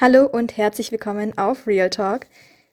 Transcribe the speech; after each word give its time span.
Hallo 0.00 0.26
und 0.26 0.56
herzlich 0.56 0.92
willkommen 0.92 1.36
auf 1.36 1.66
Real 1.66 1.90
Talk. 1.90 2.26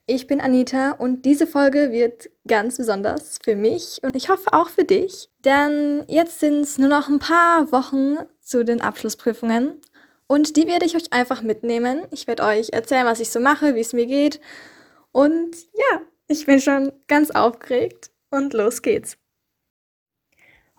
Ich 0.05 0.27
bin 0.27 0.39
Anita 0.39 0.91
und 0.91 1.25
diese 1.25 1.47
Folge 1.47 1.91
wird 1.91 2.29
ganz 2.47 2.77
besonders 2.77 3.39
für 3.43 3.55
mich 3.55 3.99
und 4.03 4.15
ich 4.15 4.29
hoffe 4.29 4.53
auch 4.53 4.69
für 4.69 4.83
dich, 4.83 5.31
denn 5.43 6.03
jetzt 6.07 6.39
sind 6.39 6.59
es 6.59 6.77
nur 6.77 6.87
noch 6.87 7.09
ein 7.09 7.17
paar 7.17 7.71
Wochen 7.71 8.17
zu 8.41 8.63
den 8.63 8.79
Abschlussprüfungen 8.79 9.81
und 10.27 10.55
die 10.55 10.67
werde 10.67 10.85
ich 10.85 10.95
euch 10.95 11.11
einfach 11.13 11.41
mitnehmen. 11.41 12.03
Ich 12.11 12.27
werde 12.27 12.43
euch 12.43 12.73
erzählen, 12.73 13.07
was 13.07 13.19
ich 13.19 13.31
so 13.31 13.39
mache, 13.39 13.73
wie 13.73 13.79
es 13.79 13.93
mir 13.93 14.05
geht 14.05 14.39
und 15.11 15.55
ja, 15.73 16.01
ich 16.27 16.45
bin 16.45 16.61
schon 16.61 16.91
ganz 17.07 17.31
aufgeregt 17.31 18.11
und 18.29 18.53
los 18.53 18.83
geht's. 18.83 19.17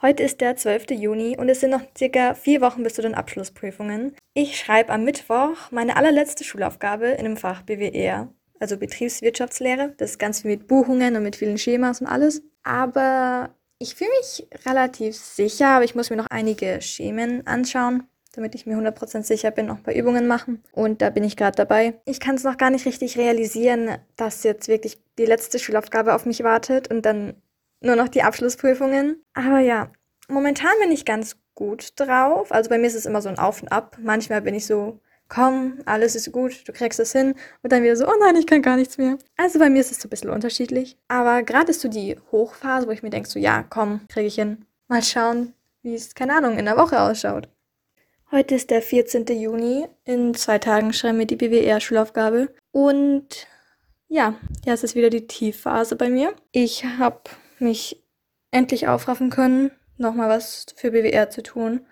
Heute 0.02 0.22
ist 0.24 0.42
der 0.42 0.56
12. 0.56 0.90
Juni 0.90 1.38
und 1.38 1.48
es 1.48 1.60
sind 1.60 1.70
noch 1.70 1.80
circa 1.96 2.34
vier 2.34 2.60
Wochen 2.60 2.82
bis 2.82 2.94
zu 2.94 3.02
den 3.02 3.14
Abschlussprüfungen. 3.14 4.14
Ich 4.34 4.58
schreibe 4.58 4.92
am 4.92 5.04
Mittwoch 5.04 5.70
meine 5.70 5.96
allerletzte 5.96 6.44
Schulaufgabe 6.44 7.06
in 7.06 7.24
dem 7.24 7.38
Fach 7.38 7.62
BWR, 7.62 8.28
also 8.60 8.76
Betriebswirtschaftslehre. 8.76 9.94
Das 9.96 10.10
ist 10.10 10.18
ganz 10.18 10.42
viel 10.42 10.50
mit 10.50 10.68
Buchungen 10.68 11.16
und 11.16 11.22
mit 11.22 11.36
vielen 11.36 11.56
Schemas 11.56 12.02
und 12.02 12.08
alles. 12.08 12.42
Aber 12.62 13.54
ich 13.78 13.94
fühle 13.94 14.10
mich 14.20 14.46
relativ 14.66 15.16
sicher, 15.16 15.68
aber 15.68 15.84
ich 15.84 15.94
muss 15.94 16.10
mir 16.10 16.16
noch 16.16 16.28
einige 16.28 16.82
Schemen 16.82 17.46
anschauen, 17.46 18.02
damit 18.34 18.54
ich 18.54 18.66
mir 18.66 18.76
100% 18.76 19.22
sicher 19.22 19.50
bin, 19.50 19.70
auch 19.70 19.78
bei 19.78 19.96
Übungen 19.96 20.26
machen. 20.26 20.62
Und 20.72 21.00
da 21.00 21.08
bin 21.08 21.24
ich 21.24 21.38
gerade 21.38 21.56
dabei. 21.56 21.94
Ich 22.04 22.20
kann 22.20 22.34
es 22.34 22.44
noch 22.44 22.58
gar 22.58 22.68
nicht 22.68 22.84
richtig 22.84 23.16
realisieren, 23.16 23.96
dass 24.16 24.42
jetzt 24.42 24.68
wirklich 24.68 24.98
die 25.18 25.24
letzte 25.24 25.58
Schulaufgabe 25.58 26.14
auf 26.14 26.26
mich 26.26 26.42
wartet 26.42 26.90
und 26.90 27.06
dann 27.06 27.34
nur 27.80 27.96
noch 27.96 28.08
die 28.08 28.22
Abschlussprüfungen. 28.22 29.22
Aber 29.34 29.60
ja, 29.60 29.90
momentan 30.28 30.72
bin 30.80 30.92
ich 30.92 31.04
ganz 31.04 31.36
gut 31.54 31.92
drauf. 31.96 32.52
Also 32.52 32.70
bei 32.70 32.78
mir 32.78 32.86
ist 32.86 32.94
es 32.94 33.06
immer 33.06 33.22
so 33.22 33.28
ein 33.28 33.38
Auf 33.38 33.62
und 33.62 33.68
Ab. 33.68 33.98
Manchmal 34.00 34.42
bin 34.42 34.54
ich 34.54 34.66
so, 34.66 35.00
komm, 35.28 35.78
alles 35.86 36.14
ist 36.14 36.30
gut, 36.32 36.66
du 36.66 36.72
kriegst 36.72 37.00
es 37.00 37.12
hin. 37.12 37.34
Und 37.62 37.72
dann 37.72 37.82
wieder 37.82 37.96
so, 37.96 38.06
oh 38.06 38.14
nein, 38.20 38.36
ich 38.36 38.46
kann 38.46 38.62
gar 38.62 38.76
nichts 38.76 38.98
mehr. 38.98 39.18
Also 39.36 39.58
bei 39.58 39.70
mir 39.70 39.80
ist 39.80 39.90
es 39.90 40.00
so 40.00 40.06
ein 40.06 40.10
bisschen 40.10 40.30
unterschiedlich. 40.30 40.96
Aber 41.08 41.42
gerade 41.42 41.70
ist 41.70 41.80
so 41.80 41.88
die 41.88 42.18
Hochphase, 42.30 42.86
wo 42.86 42.92
ich 42.92 43.02
mir 43.02 43.10
denke, 43.10 43.28
so 43.28 43.38
ja, 43.38 43.64
komm, 43.68 44.00
kriege 44.08 44.26
ich 44.26 44.36
hin. 44.36 44.66
Mal 44.88 45.02
schauen, 45.02 45.52
wie 45.82 45.94
es, 45.94 46.14
keine 46.14 46.36
Ahnung, 46.36 46.58
in 46.58 46.64
der 46.64 46.76
Woche 46.76 47.00
ausschaut. 47.00 47.48
Heute 48.30 48.56
ist 48.56 48.70
der 48.70 48.82
14. 48.82 49.26
Juni. 49.26 49.86
In 50.04 50.34
zwei 50.34 50.58
Tagen 50.58 50.92
schreiben 50.92 51.18
wir 51.18 51.26
die 51.26 51.36
BWR-Schulaufgabe. 51.36 52.48
Und 52.72 53.46
ja, 54.08 54.34
jetzt 54.64 54.84
ist 54.84 54.94
wieder 54.94 55.10
die 55.10 55.26
Tiefphase 55.26 55.96
bei 55.96 56.08
mir. 56.08 56.34
Ich 56.52 56.84
habe 56.84 57.20
mich 57.58 58.02
endlich 58.50 58.88
aufraffen 58.88 59.30
können, 59.30 59.70
nochmal 59.98 60.28
was 60.28 60.66
für 60.76 60.90
BWR 60.90 61.30
zu 61.30 61.42
tun. 61.42 61.86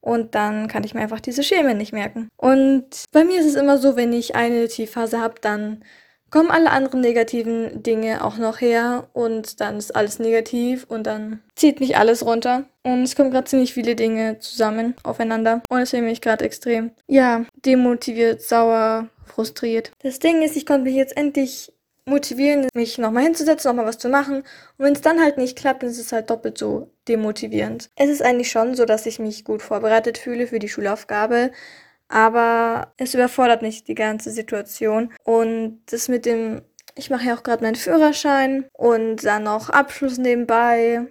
Und 0.00 0.34
dann 0.34 0.68
kann 0.68 0.84
ich 0.84 0.94
mir 0.94 1.00
einfach 1.00 1.20
diese 1.20 1.42
Schäme 1.42 1.74
nicht 1.74 1.92
merken. 1.92 2.28
Und 2.36 3.04
bei 3.10 3.24
mir 3.24 3.40
ist 3.40 3.46
es 3.46 3.56
immer 3.56 3.78
so, 3.78 3.96
wenn 3.96 4.12
ich 4.12 4.36
eine 4.36 4.68
Tiefphase 4.68 5.20
habe, 5.20 5.34
dann 5.40 5.84
kommen 6.30 6.50
alle 6.50 6.70
anderen 6.70 7.00
negativen 7.00 7.82
Dinge 7.82 8.24
auch 8.24 8.36
noch 8.36 8.60
her 8.60 9.08
und 9.12 9.60
dann 9.60 9.78
ist 9.78 9.96
alles 9.96 10.18
negativ 10.18 10.84
und 10.88 11.06
dann 11.06 11.42
zieht 11.56 11.80
mich 11.80 11.96
alles 11.96 12.24
runter. 12.24 12.64
Und 12.82 13.02
es 13.02 13.16
kommen 13.16 13.30
gerade 13.30 13.46
ziemlich 13.46 13.74
viele 13.74 13.96
Dinge 13.96 14.38
zusammen 14.38 14.94
aufeinander. 15.02 15.62
Und 15.68 15.78
deswegen 15.78 16.04
bin 16.04 16.12
ich 16.12 16.20
gerade 16.20 16.44
extrem, 16.44 16.92
ja, 17.06 17.44
demotiviert, 17.64 18.42
sauer, 18.42 19.08
frustriert. 19.26 19.92
Das 20.02 20.18
Ding 20.18 20.42
ist, 20.42 20.56
ich 20.56 20.66
konnte 20.66 20.84
mich 20.84 20.94
jetzt 20.94 21.16
endlich 21.16 21.72
motivieren, 22.08 22.68
mich 22.74 22.98
nochmal 22.98 23.24
hinzusetzen, 23.24 23.68
nochmal 23.68 23.86
was 23.86 23.98
zu 23.98 24.08
machen. 24.08 24.36
Und 24.38 24.84
wenn 24.84 24.92
es 24.92 25.00
dann 25.00 25.20
halt 25.20 25.38
nicht 25.38 25.56
klappt, 25.56 25.82
dann 25.82 25.90
ist 25.90 25.98
es 25.98 26.12
halt 26.12 26.30
doppelt 26.30 26.58
so 26.58 26.90
demotivierend. 27.08 27.90
Es 27.96 28.10
ist 28.10 28.22
eigentlich 28.22 28.50
schon 28.50 28.74
so, 28.74 28.84
dass 28.84 29.06
ich 29.06 29.18
mich 29.18 29.44
gut 29.44 29.62
vorbereitet 29.62 30.18
fühle 30.18 30.46
für 30.46 30.58
die 30.58 30.68
Schulaufgabe, 30.68 31.52
aber 32.08 32.92
es 32.96 33.14
überfordert 33.14 33.62
mich 33.62 33.84
die 33.84 33.94
ganze 33.94 34.30
Situation. 34.30 35.12
Und 35.24 35.80
das 35.86 36.08
mit 36.08 36.26
dem, 36.26 36.62
ich 36.94 37.10
mache 37.10 37.26
ja 37.26 37.36
auch 37.36 37.42
gerade 37.42 37.62
meinen 37.62 37.76
Führerschein 37.76 38.66
und 38.72 39.24
dann 39.24 39.44
noch 39.44 39.70
Abschluss 39.70 40.18
nebenbei 40.18 41.06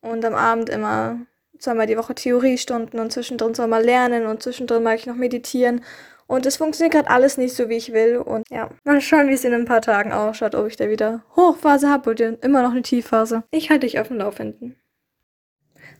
und 0.00 0.24
am 0.24 0.34
Abend 0.34 0.68
immer 0.68 1.20
zweimal 1.58 1.86
die 1.86 1.96
Woche 1.96 2.14
Theoriestunden 2.14 3.00
und 3.00 3.12
zwischendrin 3.12 3.54
soll 3.54 3.66
mal 3.66 3.84
lernen 3.84 4.26
und 4.26 4.42
zwischendrin 4.42 4.82
mag 4.82 4.98
ich 4.98 5.06
noch 5.06 5.16
meditieren 5.16 5.82
und 6.26 6.44
es 6.46 6.56
funktioniert 6.56 6.94
gerade 6.94 7.10
alles 7.10 7.36
nicht 7.36 7.54
so, 7.54 7.68
wie 7.68 7.76
ich 7.76 7.92
will. 7.92 8.16
Und 8.16 8.48
ja, 8.50 8.70
mal 8.84 9.00
schauen, 9.00 9.28
wie 9.28 9.34
es 9.34 9.44
in 9.44 9.54
ein 9.54 9.64
paar 9.64 9.82
Tagen 9.82 10.12
ausschaut, 10.12 10.54
ob 10.54 10.66
ich 10.66 10.76
da 10.76 10.88
wieder 10.88 11.24
Hochphase 11.36 11.88
habe 11.88 12.10
oder 12.10 12.42
immer 12.42 12.62
noch 12.62 12.72
eine 12.72 12.82
Tiefphase. 12.82 13.44
Ich 13.50 13.70
halte 13.70 13.86
dich 13.86 14.00
auf 14.00 14.08
dem 14.08 14.18
Laufenden. 14.18 14.76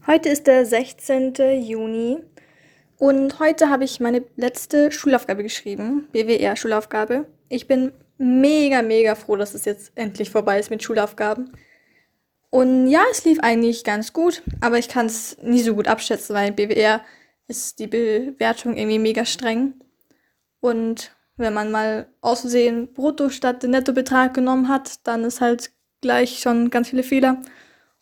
Heute 0.07 0.29
ist 0.29 0.47
der 0.47 0.67
16. 0.67 1.35
Juni 1.63 2.19
und 2.99 3.39
heute 3.41 3.71
habe 3.71 3.85
ich 3.85 4.01
meine 4.01 4.25
letzte 4.37 4.91
Schulaufgabe 4.91 5.43
geschrieben, 5.43 6.09
BWR-Schulaufgabe. 6.13 7.27
Ich 7.49 7.67
bin 7.69 7.93
mega, 8.19 8.83
mega 8.83 9.15
froh, 9.15 9.37
dass 9.37 9.55
es 9.55 9.65
jetzt 9.65 9.93
endlich 9.95 10.31
vorbei 10.31 10.59
ist 10.59 10.71
mit 10.71 10.83
Schulaufgaben. 10.83 11.53
Und 12.51 12.89
ja, 12.89 13.03
es 13.11 13.25
lief 13.25 13.39
eigentlich 13.41 13.85
ganz 13.85 14.13
gut, 14.13 14.43
aber 14.61 14.79
ich 14.79 14.89
kann 14.89 15.07
es 15.07 15.37
nie 15.43 15.61
so 15.61 15.75
gut 15.75 15.89
abschätzen, 15.89 16.35
weil 16.35 16.53
BWR 16.53 17.03
ist 17.49 17.79
die 17.79 17.87
Bewertung 17.87 18.77
irgendwie 18.77 18.99
mega 18.99 19.25
streng. 19.25 19.75
Und 20.67 21.13
wenn 21.37 21.55
man 21.55 21.71
mal 21.71 22.09
aus 22.21 22.41
Versehen 22.41 22.93
Brutto 22.93 23.29
statt 23.29 23.63
den 23.63 23.71
Nettobetrag 23.71 24.35
genommen 24.35 24.69
hat, 24.69 25.07
dann 25.07 25.23
ist 25.23 25.41
halt 25.41 25.71
gleich 26.01 26.41
schon 26.41 26.71
ganz 26.71 26.89
viele 26.89 27.05
Fehler. 27.05 27.41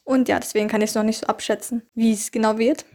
Und 0.03 0.31
ja, 0.31 0.41
deswegen 0.41 0.67
kann 0.67 0.81
ich 0.81 0.89
es 0.89 0.95
noch 0.95 1.03
nicht 1.03 1.21
so 1.21 1.27
abschätzen, 1.27 1.83
wie 1.95 2.15
es 2.15 2.33
genau 2.33 2.57
wird. 2.57 2.87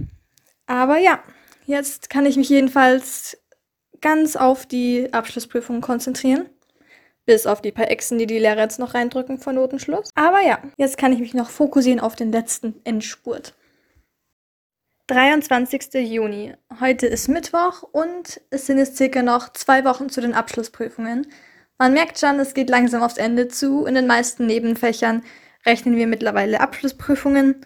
Aber 0.65 0.97
ja, 0.97 1.19
jetzt 1.67 2.09
kann 2.09 2.25
ich 2.25 2.35
mich 2.35 2.49
jedenfalls 2.49 3.37
ganz 4.01 4.35
auf 4.35 4.65
die 4.65 5.13
Abschlussprüfung 5.13 5.81
konzentrieren. 5.81 6.49
Bis 7.27 7.45
auf 7.45 7.61
die 7.61 7.71
paar 7.71 7.91
Echsen, 7.91 8.17
die 8.17 8.25
die 8.25 8.39
Lehrer 8.39 8.61
jetzt 8.61 8.79
noch 8.79 8.95
reindrücken 8.95 9.37
vor 9.37 9.53
Notenschluss. 9.53 10.09
Aber 10.15 10.41
ja, 10.41 10.57
jetzt 10.77 10.97
kann 10.97 11.13
ich 11.13 11.19
mich 11.19 11.35
noch 11.35 11.51
fokussieren 11.51 11.99
auf 11.99 12.15
den 12.15 12.31
letzten 12.31 12.81
Endspurt. 12.85 13.53
23. 15.09 16.07
Juni. 16.07 16.53
Heute 16.79 17.07
ist 17.07 17.29
Mittwoch 17.29 17.81
und 17.81 18.41
es 18.51 18.67
sind 18.67 18.77
jetzt 18.77 18.95
circa 18.95 19.23
noch 19.23 19.51
zwei 19.53 19.83
Wochen 19.83 20.09
zu 20.09 20.21
den 20.21 20.35
Abschlussprüfungen. 20.35 21.25
Man 21.79 21.93
merkt 21.93 22.19
schon, 22.19 22.39
es 22.39 22.53
geht 22.53 22.69
langsam 22.69 23.01
aufs 23.01 23.17
Ende 23.17 23.47
zu. 23.47 23.87
In 23.87 23.95
den 23.95 24.05
meisten 24.05 24.45
Nebenfächern 24.45 25.23
rechnen 25.65 25.95
wir 25.95 26.05
mittlerweile 26.05 26.61
Abschlussprüfungen 26.61 27.65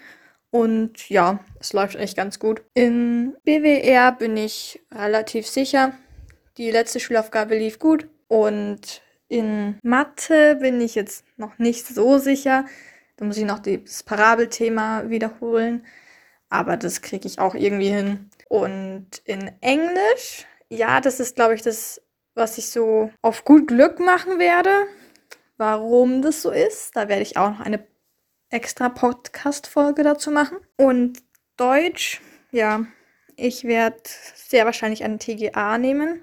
und 0.52 1.10
ja, 1.10 1.40
es 1.60 1.74
läuft 1.74 1.96
echt 1.96 2.16
ganz 2.16 2.40
gut. 2.40 2.62
In 2.76 3.36
BWR 3.44 4.14
bin 4.14 4.38
ich 4.38 4.82
relativ 4.90 5.46
sicher. 5.46 5.92
Die 6.58 6.72
letzte 6.72 7.02
Schulaufgabe 7.02 7.58
lief 7.58 7.78
gut 7.78 8.08
und 8.30 9.02
in 9.28 9.80
Mathe 9.84 10.56
bin 10.62 10.80
ich 10.80 10.96
jetzt 10.96 11.26
noch 11.36 11.58
nicht 11.58 11.88
so 11.88 12.20
sicher. 12.20 12.64
Da 13.18 13.26
muss 13.26 13.38
ich 13.38 13.46
noch 13.46 13.60
das 13.60 14.04
Parabelthema 14.04 15.10
wiederholen 15.10 15.84
aber 16.54 16.78
das 16.78 17.02
kriege 17.02 17.28
ich 17.28 17.40
auch 17.40 17.56
irgendwie 17.56 17.90
hin. 17.90 18.30
Und 18.48 19.08
in 19.26 19.52
Englisch, 19.62 20.46
ja, 20.70 21.02
das 21.02 21.20
ist, 21.20 21.36
glaube 21.36 21.56
ich, 21.56 21.64
das, 21.64 22.00
was 22.36 22.60
ich 22.60 22.70
so 22.70 23.12
auf 23.24 23.44
gut 23.44 23.68
Glück 23.68 24.00
machen 24.00 24.38
werde. 24.38 24.86
Warum 25.58 26.22
das 26.22 26.44
so 26.44 26.52
ist, 26.52 26.96
da 26.96 27.08
werde 27.10 27.24
ich 27.24 27.38
auch 27.38 27.50
noch 27.50 27.60
eine 27.60 27.86
extra 28.50 28.90
Podcast-Folge 28.90 30.04
dazu 30.04 30.30
machen. 30.30 30.60
Und 30.78 31.24
Deutsch, 31.58 32.22
ja, 32.52 32.86
ich 33.36 33.64
werde 33.64 33.98
sehr 34.36 34.66
wahrscheinlich 34.66 35.04
einen 35.04 35.18
TGA 35.18 35.80
nehmen. 35.80 36.22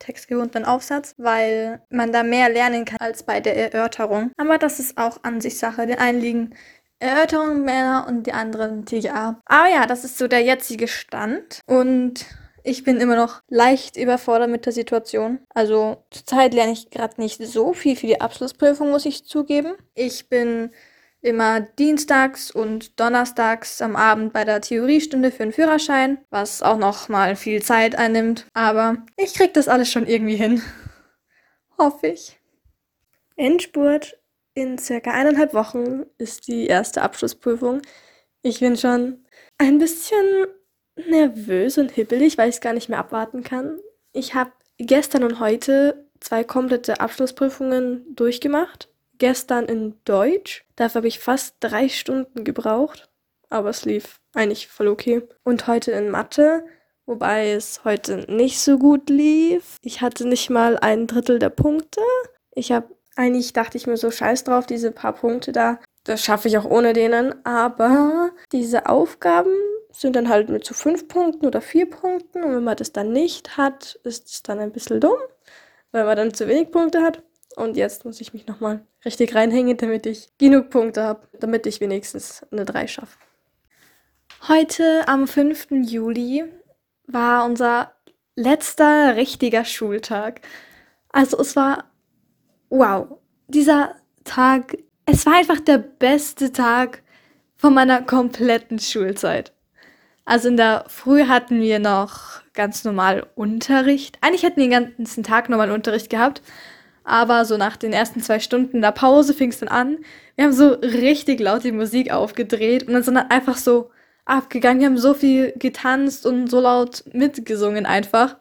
Textgewundenen 0.00 0.64
Aufsatz, 0.64 1.14
weil 1.18 1.82
man 1.90 2.12
da 2.12 2.22
mehr 2.22 2.48
lernen 2.48 2.84
kann 2.84 2.98
als 3.00 3.22
bei 3.24 3.40
der 3.40 3.56
Erörterung. 3.56 4.32
Aber 4.36 4.58
das 4.58 4.78
ist 4.80 4.96
auch 4.96 5.22
an 5.24 5.40
sich 5.40 5.58
Sache. 5.58 5.86
Den 5.86 5.98
einen 5.98 6.20
liegen 6.20 6.54
Erörterung 7.00 7.64
Männer 7.64 8.06
und 8.08 8.26
die 8.26 8.32
anderen 8.32 8.84
TGA. 8.84 9.40
Aber 9.44 9.68
ja, 9.68 9.86
das 9.86 10.04
ist 10.04 10.18
so 10.18 10.26
der 10.28 10.42
jetzige 10.42 10.88
Stand. 10.88 11.60
Und 11.66 12.26
ich 12.64 12.84
bin 12.84 13.00
immer 13.00 13.16
noch 13.16 13.42
leicht 13.48 13.96
überfordert 13.96 14.50
mit 14.50 14.66
der 14.66 14.72
Situation. 14.72 15.40
Also 15.54 16.04
zurzeit 16.10 16.54
lerne 16.54 16.72
ich 16.72 16.90
gerade 16.90 17.20
nicht 17.20 17.42
so 17.42 17.72
viel 17.72 17.96
für 17.96 18.06
die 18.06 18.20
Abschlussprüfung, 18.20 18.90
muss 18.90 19.06
ich 19.06 19.24
zugeben. 19.24 19.74
Ich 19.94 20.28
bin 20.28 20.70
immer 21.20 21.60
dienstags 21.60 22.50
und 22.50 22.98
donnerstags 23.00 23.80
am 23.82 23.96
Abend 23.96 24.32
bei 24.32 24.44
der 24.44 24.60
Theoriestunde 24.60 25.30
für 25.30 25.44
den 25.44 25.52
Führerschein, 25.52 26.18
was 26.30 26.62
auch 26.62 26.78
noch 26.78 27.08
mal 27.08 27.36
viel 27.36 27.62
Zeit 27.62 27.96
einnimmt. 27.96 28.46
Aber 28.54 28.98
ich 29.16 29.34
krieg 29.34 29.54
das 29.54 29.68
alles 29.68 29.90
schon 29.90 30.06
irgendwie 30.06 30.36
hin. 30.36 30.62
Hoffe 31.78 32.08
ich. 32.08 32.38
Endspurt 33.36 34.18
in 34.58 34.78
circa 34.78 35.12
eineinhalb 35.12 35.54
Wochen 35.54 36.04
ist 36.18 36.48
die 36.48 36.66
erste 36.66 37.02
Abschlussprüfung. 37.02 37.80
Ich 38.42 38.60
bin 38.60 38.76
schon 38.76 39.24
ein 39.56 39.78
bisschen 39.78 40.46
nervös 41.08 41.78
und 41.78 41.92
hibbelig, 41.92 42.38
weil 42.38 42.48
ich 42.48 42.56
es 42.56 42.60
gar 42.60 42.72
nicht 42.72 42.88
mehr 42.88 42.98
abwarten 42.98 43.44
kann. 43.44 43.78
Ich 44.12 44.34
habe 44.34 44.52
gestern 44.78 45.22
und 45.22 45.38
heute 45.38 46.08
zwei 46.20 46.42
komplette 46.42 47.00
Abschlussprüfungen 47.00 48.04
durchgemacht. 48.14 48.88
Gestern 49.18 49.66
in 49.66 49.94
Deutsch. 50.04 50.64
Dafür 50.76 51.00
habe 51.00 51.08
ich 51.08 51.20
fast 51.20 51.56
drei 51.60 51.88
Stunden 51.88 52.44
gebraucht. 52.44 53.08
Aber 53.50 53.70
es 53.70 53.84
lief 53.84 54.20
eigentlich 54.34 54.68
voll 54.68 54.88
okay. 54.88 55.22
Und 55.44 55.66
heute 55.68 55.92
in 55.92 56.10
Mathe, 56.10 56.64
wobei 57.06 57.52
es 57.52 57.84
heute 57.84 58.26
nicht 58.30 58.60
so 58.60 58.78
gut 58.78 59.08
lief. 59.08 59.76
Ich 59.82 60.00
hatte 60.00 60.26
nicht 60.26 60.50
mal 60.50 60.76
ein 60.78 61.06
Drittel 61.06 61.38
der 61.38 61.50
Punkte. 61.50 62.00
Ich 62.54 62.72
habe 62.72 62.97
eigentlich 63.18 63.52
dachte 63.52 63.76
ich 63.76 63.86
mir 63.86 63.96
so 63.96 64.10
scheiß 64.10 64.44
drauf, 64.44 64.66
diese 64.66 64.92
paar 64.92 65.12
Punkte 65.12 65.52
da. 65.52 65.80
Das 66.04 66.22
schaffe 66.22 66.48
ich 66.48 66.56
auch 66.56 66.64
ohne 66.64 66.92
denen, 66.92 67.34
aber 67.44 68.30
diese 68.52 68.86
Aufgaben 68.86 69.50
sind 69.90 70.14
dann 70.14 70.28
halt 70.28 70.48
mit 70.48 70.64
zu 70.64 70.72
fünf 70.72 71.08
Punkten 71.08 71.44
oder 71.46 71.60
vier 71.60 71.90
Punkten 71.90 72.44
und 72.44 72.54
wenn 72.54 72.64
man 72.64 72.76
das 72.76 72.92
dann 72.92 73.12
nicht 73.12 73.56
hat, 73.56 73.98
ist 74.04 74.28
es 74.28 74.42
dann 74.44 74.60
ein 74.60 74.70
bisschen 74.70 75.00
dumm, 75.00 75.18
weil 75.90 76.04
man 76.04 76.16
dann 76.16 76.32
zu 76.32 76.46
wenig 76.46 76.70
Punkte 76.70 77.02
hat. 77.02 77.22
Und 77.56 77.76
jetzt 77.76 78.04
muss 78.04 78.20
ich 78.20 78.32
mich 78.32 78.46
nochmal 78.46 78.86
richtig 79.04 79.34
reinhängen, 79.34 79.76
damit 79.76 80.06
ich 80.06 80.28
genug 80.38 80.70
Punkte 80.70 81.02
habe, 81.02 81.26
damit 81.40 81.66
ich 81.66 81.80
wenigstens 81.80 82.46
eine 82.52 82.64
3 82.64 82.86
schaffe. 82.86 83.18
Heute 84.46 85.08
am 85.08 85.26
5. 85.26 85.68
Juli 85.70 86.44
war 87.08 87.44
unser 87.44 87.92
letzter 88.36 89.16
richtiger 89.16 89.64
Schultag. 89.64 90.42
Also 91.10 91.38
es 91.40 91.56
war 91.56 91.84
wow, 92.70 93.18
dieser 93.48 93.94
Tag, 94.24 94.76
es 95.06 95.26
war 95.26 95.34
einfach 95.34 95.60
der 95.60 95.78
beste 95.78 96.52
Tag 96.52 97.02
von 97.56 97.74
meiner 97.74 98.02
kompletten 98.02 98.78
Schulzeit. 98.78 99.52
Also 100.24 100.48
in 100.48 100.58
der 100.58 100.84
Früh 100.88 101.24
hatten 101.24 101.60
wir 101.60 101.78
noch 101.78 102.42
ganz 102.52 102.84
normal 102.84 103.26
Unterricht. 103.34 104.18
Eigentlich 104.20 104.42
hätten 104.42 104.60
wir 104.60 104.68
den 104.68 104.96
ganzen 104.96 105.22
Tag 105.22 105.48
normal 105.48 105.70
Unterricht 105.70 106.10
gehabt. 106.10 106.42
Aber 107.02 107.46
so 107.46 107.56
nach 107.56 107.78
den 107.78 107.94
ersten 107.94 108.20
zwei 108.20 108.38
Stunden 108.38 108.82
der 108.82 108.92
Pause 108.92 109.32
fing 109.32 109.48
es 109.48 109.60
dann 109.60 109.70
an. 109.70 109.96
Wir 110.36 110.44
haben 110.44 110.52
so 110.52 110.72
richtig 110.72 111.40
laut 111.40 111.64
die 111.64 111.72
Musik 111.72 112.12
aufgedreht 112.12 112.86
und 112.86 112.92
dann 112.92 113.02
sind 113.02 113.14
dann 113.14 113.30
einfach 113.30 113.56
so 113.56 113.90
abgegangen. 114.26 114.80
Wir 114.80 114.88
haben 114.88 114.98
so 114.98 115.14
viel 115.14 115.54
getanzt 115.56 116.26
und 116.26 116.48
so 116.48 116.60
laut 116.60 117.04
mitgesungen 117.14 117.86
einfach. 117.86 118.36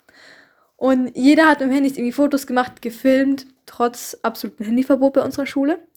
Und 0.75 1.15
jeder 1.15 1.47
hat 1.47 1.61
dem 1.61 1.71
Handy 1.71 1.89
irgendwie 1.89 2.11
Fotos 2.11 2.45
gemacht, 2.45 2.81
gefilmt, 2.81 3.47
trotz 3.67 4.17
absolutem 4.23 4.65
Handyverbot 4.65 5.13
bei 5.13 5.21
unserer 5.21 5.45
Schule. 5.45 5.87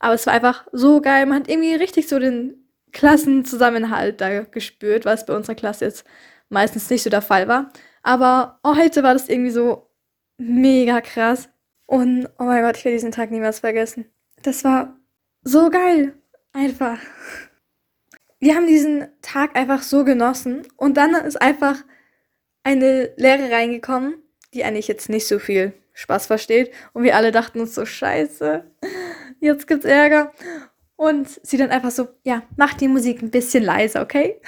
Aber 0.00 0.14
es 0.14 0.26
war 0.26 0.34
einfach 0.34 0.66
so 0.72 1.00
geil. 1.00 1.26
Man 1.26 1.40
hat 1.40 1.48
irgendwie 1.48 1.74
richtig 1.74 2.08
so 2.08 2.18
den 2.18 2.66
Klassenzusammenhalt 2.92 4.20
da 4.20 4.40
gespürt, 4.40 5.04
was 5.04 5.26
bei 5.26 5.36
unserer 5.36 5.54
Klasse 5.54 5.84
jetzt 5.84 6.04
meistens 6.48 6.90
nicht 6.90 7.04
so 7.04 7.10
der 7.10 7.22
Fall 7.22 7.46
war. 7.46 7.70
Aber 8.02 8.58
heute 8.64 9.02
war 9.02 9.12
das 9.12 9.28
irgendwie 9.28 9.50
so 9.50 9.90
mega 10.38 11.00
krass. 11.00 11.48
Und 11.86 12.28
oh 12.38 12.44
mein 12.44 12.62
Gott, 12.62 12.76
ich 12.76 12.84
werde 12.84 12.96
diesen 12.96 13.12
Tag 13.12 13.30
niemals 13.30 13.60
vergessen. 13.60 14.06
Das 14.42 14.64
war 14.64 14.96
so 15.42 15.70
geil. 15.70 16.14
Einfach. 16.52 16.98
Wir 18.38 18.56
haben 18.56 18.66
diesen 18.66 19.06
Tag 19.22 19.54
einfach 19.54 19.82
so 19.82 20.04
genossen. 20.04 20.66
Und 20.76 20.96
dann 20.96 21.14
ist 21.14 21.40
einfach 21.40 21.76
eine 22.62 23.12
Lehre 23.16 23.50
reingekommen, 23.50 24.14
die 24.54 24.64
eigentlich 24.64 24.88
jetzt 24.88 25.08
nicht 25.08 25.26
so 25.26 25.38
viel 25.38 25.74
Spaß 26.00 26.26
versteht. 26.26 26.72
Und 26.92 27.02
wir 27.02 27.14
alle 27.14 27.30
dachten 27.30 27.60
uns 27.60 27.74
so, 27.74 27.84
scheiße, 27.84 28.64
jetzt 29.40 29.66
gibt's 29.66 29.84
Ärger. 29.84 30.32
Und 30.96 31.28
sie 31.46 31.56
dann 31.56 31.70
einfach 31.70 31.90
so, 31.90 32.08
ja, 32.24 32.42
mach 32.56 32.74
die 32.74 32.88
Musik 32.88 33.22
ein 33.22 33.30
bisschen 33.30 33.62
leiser, 33.62 34.02
okay? 34.02 34.40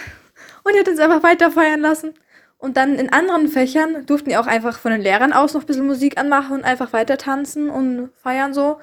Und 0.65 0.79
hat 0.79 0.89
uns 0.89 0.99
einfach 0.99 1.23
weiter 1.23 1.51
feiern 1.51 1.81
lassen. 1.81 2.15
Und 2.59 2.77
dann 2.77 2.97
in 2.97 3.13
anderen 3.13 3.49
Fächern 3.49 4.07
durften 4.07 4.31
die 4.31 4.37
auch 4.37 4.47
einfach 4.47 4.79
von 4.79 4.93
den 4.93 5.01
Lehrern 5.01 5.33
aus 5.33 5.53
noch 5.55 5.63
ein 5.63 5.67
bisschen 5.67 5.87
Musik 5.87 6.19
anmachen 6.19 6.59
und 6.59 6.65
einfach 6.65 6.93
weiter 6.93 7.19
tanzen 7.19 7.71
und 7.71 8.11
feiern 8.15 8.55
so. 8.55 8.79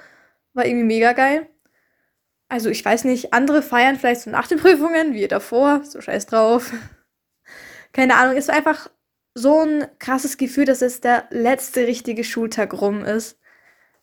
War 0.53 0.65
irgendwie 0.65 0.85
mega 0.85 1.13
geil. 1.13 1.47
Also 2.49 2.69
ich 2.69 2.83
weiß 2.83 3.05
nicht, 3.05 3.33
andere 3.33 3.61
feiern 3.61 3.95
vielleicht 3.95 4.21
so 4.21 4.29
nach 4.31 4.47
den 4.47 4.59
Prüfungen, 4.59 5.13
wie 5.13 5.27
davor, 5.27 5.81
so 5.83 6.01
scheiß 6.01 6.25
drauf. 6.25 6.73
Keine 7.93 8.15
Ahnung, 8.15 8.35
war 8.35 8.49
einfach 8.55 8.89
so 9.39 9.61
ein 9.61 9.87
krasses 9.99 10.37
Gefühl, 10.37 10.65
dass 10.65 10.81
es 10.81 10.99
der 11.01 11.25
letzte 11.29 11.87
richtige 11.87 12.23
Schultag 12.23 12.73
rum 12.73 13.05
ist. 13.05 13.39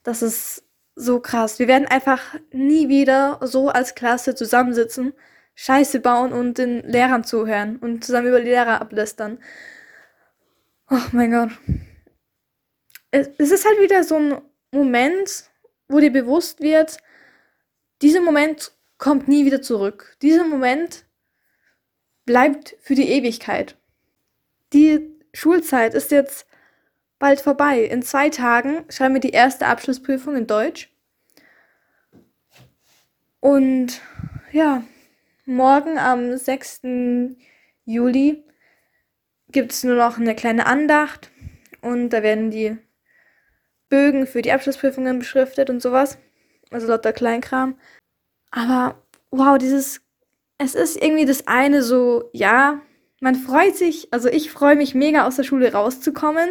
Das 0.02 0.22
ist 0.22 0.64
so 0.94 1.20
krass. 1.20 1.58
Wir 1.58 1.68
werden 1.68 1.86
einfach 1.86 2.34
nie 2.52 2.88
wieder 2.88 3.38
so 3.42 3.68
als 3.68 3.94
Klasse 3.94 4.34
zusammensitzen, 4.34 5.12
Scheiße 5.54 6.00
bauen 6.00 6.32
und 6.32 6.58
den 6.58 6.82
Lehrern 6.82 7.22
zuhören 7.22 7.76
und 7.76 8.04
zusammen 8.04 8.28
über 8.28 8.40
die 8.40 8.48
Lehrer 8.48 8.80
ablästern. 8.80 9.38
Oh 10.90 11.00
mein 11.12 11.32
Gott. 11.32 11.50
Es, 13.10 13.28
ist 13.38 13.66
halt 13.66 13.80
wieder 13.80 14.04
so 14.04 14.16
ein 14.16 14.40
Moment, 14.72 15.50
wo 15.88 16.00
dir 16.00 16.12
bewusst 16.12 16.60
wird, 16.60 16.98
dieser 18.02 18.20
Moment 18.20 18.72
kommt 18.98 19.28
nie 19.28 19.44
wieder 19.44 19.62
zurück. 19.62 20.16
Dieser 20.22 20.44
Moment 20.44 21.04
bleibt 22.24 22.76
für 22.80 22.94
die 22.94 23.08
Ewigkeit. 23.08 23.76
Die 24.72 25.15
Schulzeit 25.36 25.92
ist 25.92 26.12
jetzt 26.12 26.46
bald 27.18 27.42
vorbei. 27.42 27.82
In 27.82 28.00
zwei 28.00 28.30
Tagen 28.30 28.86
schreiben 28.88 29.12
wir 29.12 29.20
die 29.20 29.30
erste 29.30 29.66
Abschlussprüfung 29.66 30.34
in 30.34 30.46
Deutsch. 30.46 30.90
Und 33.40 34.00
ja, 34.50 34.82
morgen 35.44 35.98
am 35.98 36.38
6. 36.38 36.80
Juli 37.84 38.44
gibt 39.50 39.72
es 39.72 39.84
nur 39.84 39.96
noch 39.96 40.16
eine 40.16 40.34
kleine 40.34 40.64
Andacht 40.64 41.30
und 41.82 42.08
da 42.10 42.22
werden 42.22 42.50
die 42.50 42.78
Bögen 43.90 44.26
für 44.26 44.40
die 44.40 44.52
Abschlussprüfungen 44.52 45.18
beschriftet 45.18 45.68
und 45.68 45.82
sowas. 45.82 46.16
Also 46.70 46.86
lauter 46.86 47.12
Kleinkram. 47.12 47.78
Aber 48.50 49.02
wow, 49.30 49.58
dieses, 49.58 50.00
es 50.56 50.74
ist 50.74 50.96
irgendwie 50.96 51.26
das 51.26 51.46
eine 51.46 51.82
so, 51.82 52.30
ja, 52.32 52.80
man 53.20 53.34
freut 53.34 53.76
sich, 53.76 54.12
also 54.12 54.28
ich 54.28 54.50
freue 54.50 54.76
mich 54.76 54.94
mega 54.94 55.26
aus 55.26 55.36
der 55.36 55.44
Schule 55.44 55.72
rauszukommen, 55.72 56.48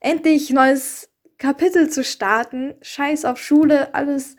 endlich 0.00 0.50
neues 0.50 1.10
Kapitel 1.38 1.90
zu 1.90 2.04
starten, 2.04 2.74
scheiß 2.82 3.24
auf 3.24 3.38
Schule, 3.38 3.94
alles. 3.94 4.36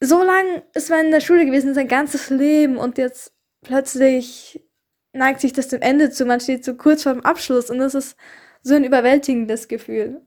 So 0.00 0.22
lang 0.22 0.62
ist 0.74 0.90
man 0.90 1.06
in 1.06 1.10
der 1.10 1.20
Schule 1.20 1.46
gewesen, 1.46 1.74
sein 1.74 1.88
ganzes 1.88 2.30
Leben 2.30 2.76
und 2.76 2.98
jetzt 2.98 3.32
plötzlich 3.62 4.64
neigt 5.12 5.40
sich 5.40 5.52
das 5.52 5.68
dem 5.68 5.82
Ende 5.82 6.10
zu, 6.10 6.24
man 6.24 6.40
steht 6.40 6.64
so 6.64 6.74
kurz 6.74 7.02
vor 7.02 7.12
dem 7.12 7.24
Abschluss 7.24 7.70
und 7.70 7.78
das 7.78 7.94
ist 7.94 8.16
so 8.62 8.74
ein 8.74 8.84
überwältigendes 8.84 9.68
Gefühl. 9.68 10.20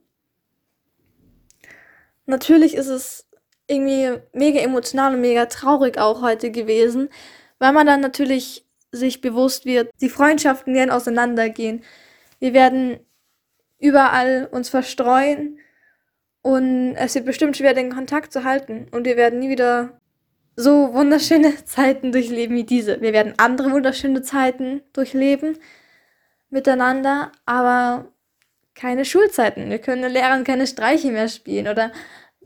Natürlich 2.26 2.74
ist 2.74 2.88
es 2.88 3.28
irgendwie 3.66 4.18
mega 4.32 4.60
emotional 4.60 5.14
und 5.14 5.20
mega 5.20 5.46
traurig 5.46 5.98
auch 5.98 6.22
heute 6.22 6.50
gewesen, 6.50 7.08
weil 7.58 7.72
man 7.72 7.86
dann 7.86 8.00
natürlich 8.00 8.66
sich 8.92 9.20
bewusst 9.20 9.64
wird, 9.64 9.90
die 10.00 10.10
Freundschaften 10.10 10.74
werden 10.74 10.90
auseinandergehen. 10.90 11.82
Wir 12.38 12.52
werden 12.52 13.00
überall 13.78 14.48
uns 14.52 14.68
verstreuen 14.68 15.58
und 16.42 16.94
es 16.96 17.14
wird 17.14 17.24
bestimmt 17.24 17.56
schwer, 17.56 17.74
den 17.74 17.92
Kontakt 17.92 18.32
zu 18.32 18.44
halten. 18.44 18.86
Und 18.90 19.06
wir 19.06 19.16
werden 19.16 19.38
nie 19.38 19.48
wieder 19.48 20.00
so 20.56 20.92
wunderschöne 20.92 21.54
Zeiten 21.64 22.12
durchleben 22.12 22.56
wie 22.56 22.64
diese. 22.64 23.00
Wir 23.00 23.12
werden 23.12 23.34
andere 23.38 23.70
wunderschöne 23.72 24.22
Zeiten 24.22 24.82
durchleben 24.92 25.58
miteinander, 26.50 27.32
aber 27.46 28.12
keine 28.74 29.04
Schulzeiten. 29.04 29.70
Wir 29.70 29.78
können 29.78 30.02
den 30.02 30.12
Lehrern 30.12 30.44
keine 30.44 30.66
Streiche 30.66 31.10
mehr 31.10 31.28
spielen 31.28 31.68
oder 31.68 31.92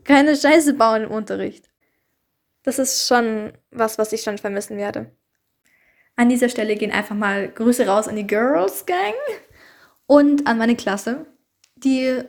keine 0.03 0.35
Scheiße 0.35 0.73
bauen 0.73 1.03
im 1.03 1.11
Unterricht. 1.11 1.69
Das 2.63 2.79
ist 2.79 3.07
schon 3.07 3.53
was, 3.71 3.97
was 3.97 4.13
ich 4.13 4.21
schon 4.21 4.37
vermissen 4.37 4.77
werde. 4.77 5.11
An 6.17 6.29
dieser 6.29 6.49
Stelle 6.49 6.75
gehen 6.75 6.91
einfach 6.91 7.15
mal 7.15 7.47
Grüße 7.47 7.85
raus 7.85 8.07
an 8.07 8.15
die 8.15 8.25
Girls 8.25 8.87
Gang 8.87 9.13
und 10.07 10.47
an 10.47 10.57
meine 10.57 10.75
Klasse. 10.75 11.27
Die 11.75 12.23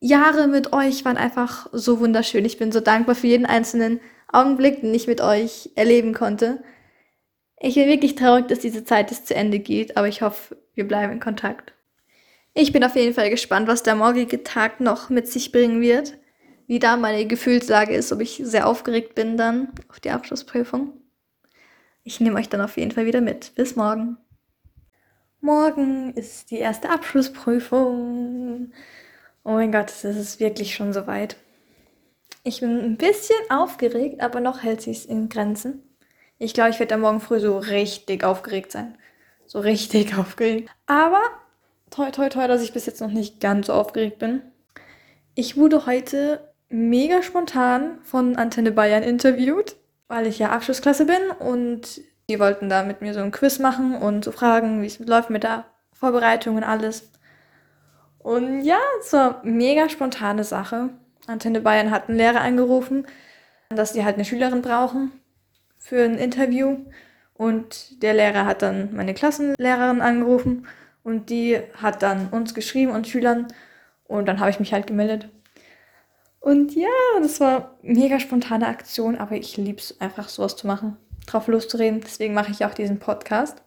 Jahre 0.00 0.48
mit 0.48 0.72
euch 0.72 1.04
waren 1.04 1.16
einfach 1.16 1.68
so 1.70 2.00
wunderschön. 2.00 2.44
Ich 2.44 2.58
bin 2.58 2.72
so 2.72 2.80
dankbar 2.80 3.14
für 3.14 3.28
jeden 3.28 3.46
einzelnen 3.46 4.00
Augenblick, 4.32 4.80
den 4.80 4.92
ich 4.92 5.06
mit 5.06 5.20
euch 5.20 5.70
erleben 5.76 6.12
konnte. 6.12 6.62
Ich 7.60 7.76
bin 7.76 7.86
wirklich 7.86 8.16
traurig, 8.16 8.48
dass 8.48 8.58
diese 8.58 8.82
Zeit 8.82 9.12
jetzt 9.12 9.28
zu 9.28 9.36
Ende 9.36 9.60
geht, 9.60 9.96
aber 9.96 10.08
ich 10.08 10.22
hoffe, 10.22 10.56
wir 10.74 10.88
bleiben 10.88 11.12
in 11.12 11.20
Kontakt. 11.20 11.72
Ich 12.52 12.72
bin 12.72 12.82
auf 12.82 12.96
jeden 12.96 13.14
Fall 13.14 13.30
gespannt, 13.30 13.68
was 13.68 13.84
der 13.84 13.94
morgige 13.94 14.42
Tag 14.42 14.80
noch 14.80 15.08
mit 15.08 15.28
sich 15.28 15.52
bringen 15.52 15.80
wird. 15.80 16.18
Wie 16.66 16.80
da 16.80 16.96
meine 16.96 17.26
Gefühlslage 17.26 17.94
ist, 17.94 18.12
ob 18.12 18.20
ich 18.20 18.40
sehr 18.42 18.66
aufgeregt 18.66 19.14
bin 19.14 19.36
dann 19.36 19.68
auf 19.88 20.00
die 20.00 20.10
Abschlussprüfung. 20.10 20.99
Ich 22.02 22.20
nehme 22.20 22.38
euch 22.38 22.48
dann 22.48 22.60
auf 22.60 22.76
jeden 22.76 22.92
Fall 22.92 23.06
wieder 23.06 23.20
mit. 23.20 23.54
Bis 23.54 23.76
morgen. 23.76 24.16
Morgen 25.40 26.14
ist 26.14 26.50
die 26.50 26.58
erste 26.58 26.90
Abschlussprüfung. 26.90 28.72
Oh 29.44 29.52
mein 29.52 29.72
Gott, 29.72 29.88
das 29.88 30.16
ist 30.16 30.40
wirklich 30.40 30.74
schon 30.74 30.92
soweit. 30.92 31.36
Ich 32.42 32.60
bin 32.60 32.78
ein 32.78 32.96
bisschen 32.96 33.36
aufgeregt, 33.50 34.20
aber 34.20 34.40
noch 34.40 34.62
hält 34.62 34.80
sich 34.80 35.08
in 35.08 35.28
Grenzen. 35.28 35.82
Ich 36.38 36.54
glaube, 36.54 36.70
ich 36.70 36.78
werde 36.78 36.90
dann 36.90 37.02
morgen 37.02 37.20
früh 37.20 37.38
so 37.38 37.58
richtig 37.58 38.24
aufgeregt 38.24 38.72
sein. 38.72 38.96
So 39.46 39.60
richtig 39.60 40.16
aufgeregt. 40.18 40.70
Aber 40.86 41.22
toi 41.90 42.10
toi 42.10 42.28
toi, 42.30 42.48
dass 42.48 42.62
ich 42.62 42.72
bis 42.72 42.86
jetzt 42.86 43.00
noch 43.00 43.10
nicht 43.10 43.40
ganz 43.40 43.66
so 43.66 43.74
aufgeregt 43.74 44.18
bin. 44.18 44.42
Ich 45.34 45.56
wurde 45.56 45.84
heute 45.84 46.52
mega 46.70 47.22
spontan 47.22 47.98
von 48.02 48.36
Antenne 48.36 48.72
Bayern 48.72 49.02
interviewt 49.02 49.76
weil 50.10 50.26
ich 50.26 50.40
ja 50.40 50.50
Abschlussklasse 50.50 51.06
bin 51.06 51.30
und 51.38 52.00
die 52.28 52.40
wollten 52.40 52.68
da 52.68 52.82
mit 52.82 53.00
mir 53.00 53.14
so 53.14 53.20
ein 53.20 53.30
Quiz 53.30 53.60
machen 53.60 53.94
und 53.94 54.24
so 54.24 54.32
fragen, 54.32 54.82
wie 54.82 54.86
es 54.86 54.98
läuft 54.98 55.30
mit 55.30 55.44
der 55.44 55.66
Vorbereitung 55.92 56.56
und 56.56 56.64
alles. 56.64 57.12
Und 58.18 58.62
ja, 58.62 58.78
eine 59.12 59.36
mega 59.44 59.88
spontane 59.88 60.42
Sache. 60.42 60.90
Antenne 61.28 61.60
Bayern 61.60 61.92
hat 61.92 62.08
einen 62.08 62.18
Lehrer 62.18 62.40
angerufen, 62.40 63.06
dass 63.68 63.92
die 63.92 64.04
halt 64.04 64.16
eine 64.16 64.24
Schülerin 64.24 64.62
brauchen 64.62 65.12
für 65.78 66.02
ein 66.02 66.18
Interview. 66.18 66.78
Und 67.34 68.02
der 68.02 68.12
Lehrer 68.14 68.46
hat 68.46 68.62
dann 68.62 68.92
meine 68.92 69.14
Klassenlehrerin 69.14 70.00
angerufen 70.00 70.66
und 71.04 71.30
die 71.30 71.60
hat 71.80 72.02
dann 72.02 72.30
uns 72.30 72.52
geschrieben 72.54 72.90
und 72.90 73.06
Schülern. 73.06 73.46
Und 74.04 74.26
dann 74.26 74.40
habe 74.40 74.50
ich 74.50 74.58
mich 74.58 74.72
halt 74.72 74.88
gemeldet. 74.88 75.28
Und 76.40 76.74
ja, 76.74 76.88
das 77.20 77.38
war 77.38 77.78
mega 77.82 78.18
spontane 78.18 78.66
Aktion, 78.66 79.16
aber 79.16 79.36
ich 79.36 79.56
liebe 79.56 79.78
es 79.78 80.00
einfach 80.00 80.28
sowas 80.28 80.56
zu 80.56 80.66
machen, 80.66 80.96
drauf 81.26 81.46
loszureden. 81.46 82.00
Deswegen 82.00 82.34
mache 82.34 82.50
ich 82.50 82.64
auch 82.64 82.74
diesen 82.74 82.98
Podcast. 82.98 83.62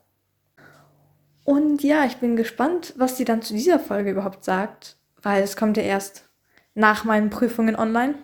Und 1.43 1.83
ja, 1.83 2.05
ich 2.05 2.17
bin 2.17 2.35
gespannt, 2.35 2.93
was 2.97 3.17
sie 3.17 3.25
dann 3.25 3.41
zu 3.41 3.53
dieser 3.53 3.79
Folge 3.79 4.11
überhaupt 4.11 4.43
sagt, 4.43 4.97
weil 5.21 5.43
es 5.43 5.55
kommt 5.55 5.77
ja 5.77 5.83
erst 5.83 6.27
nach 6.73 7.03
meinen 7.03 7.29
Prüfungen 7.29 7.75
online. 7.75 8.15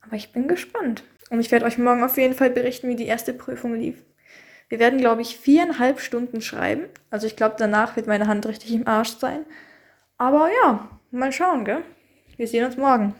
Aber 0.00 0.16
ich 0.16 0.32
bin 0.32 0.48
gespannt. 0.48 1.04
Und 1.30 1.40
ich 1.40 1.52
werde 1.52 1.66
euch 1.66 1.78
morgen 1.78 2.02
auf 2.02 2.16
jeden 2.16 2.34
Fall 2.34 2.50
berichten, 2.50 2.88
wie 2.88 2.96
die 2.96 3.06
erste 3.06 3.34
Prüfung 3.34 3.74
lief. 3.74 4.02
Wir 4.68 4.78
werden, 4.78 4.98
glaube 4.98 5.22
ich, 5.22 5.38
viereinhalb 5.38 6.00
Stunden 6.00 6.40
schreiben. 6.40 6.86
Also 7.10 7.26
ich 7.26 7.36
glaube, 7.36 7.56
danach 7.58 7.96
wird 7.96 8.06
meine 8.06 8.26
Hand 8.26 8.46
richtig 8.46 8.72
im 8.72 8.86
Arsch 8.86 9.16
sein. 9.18 9.44
Aber 10.16 10.50
ja, 10.62 10.88
mal 11.10 11.32
schauen, 11.32 11.64
gell? 11.64 11.84
Wir 12.38 12.46
sehen 12.46 12.64
uns 12.64 12.76
morgen. 12.76 13.16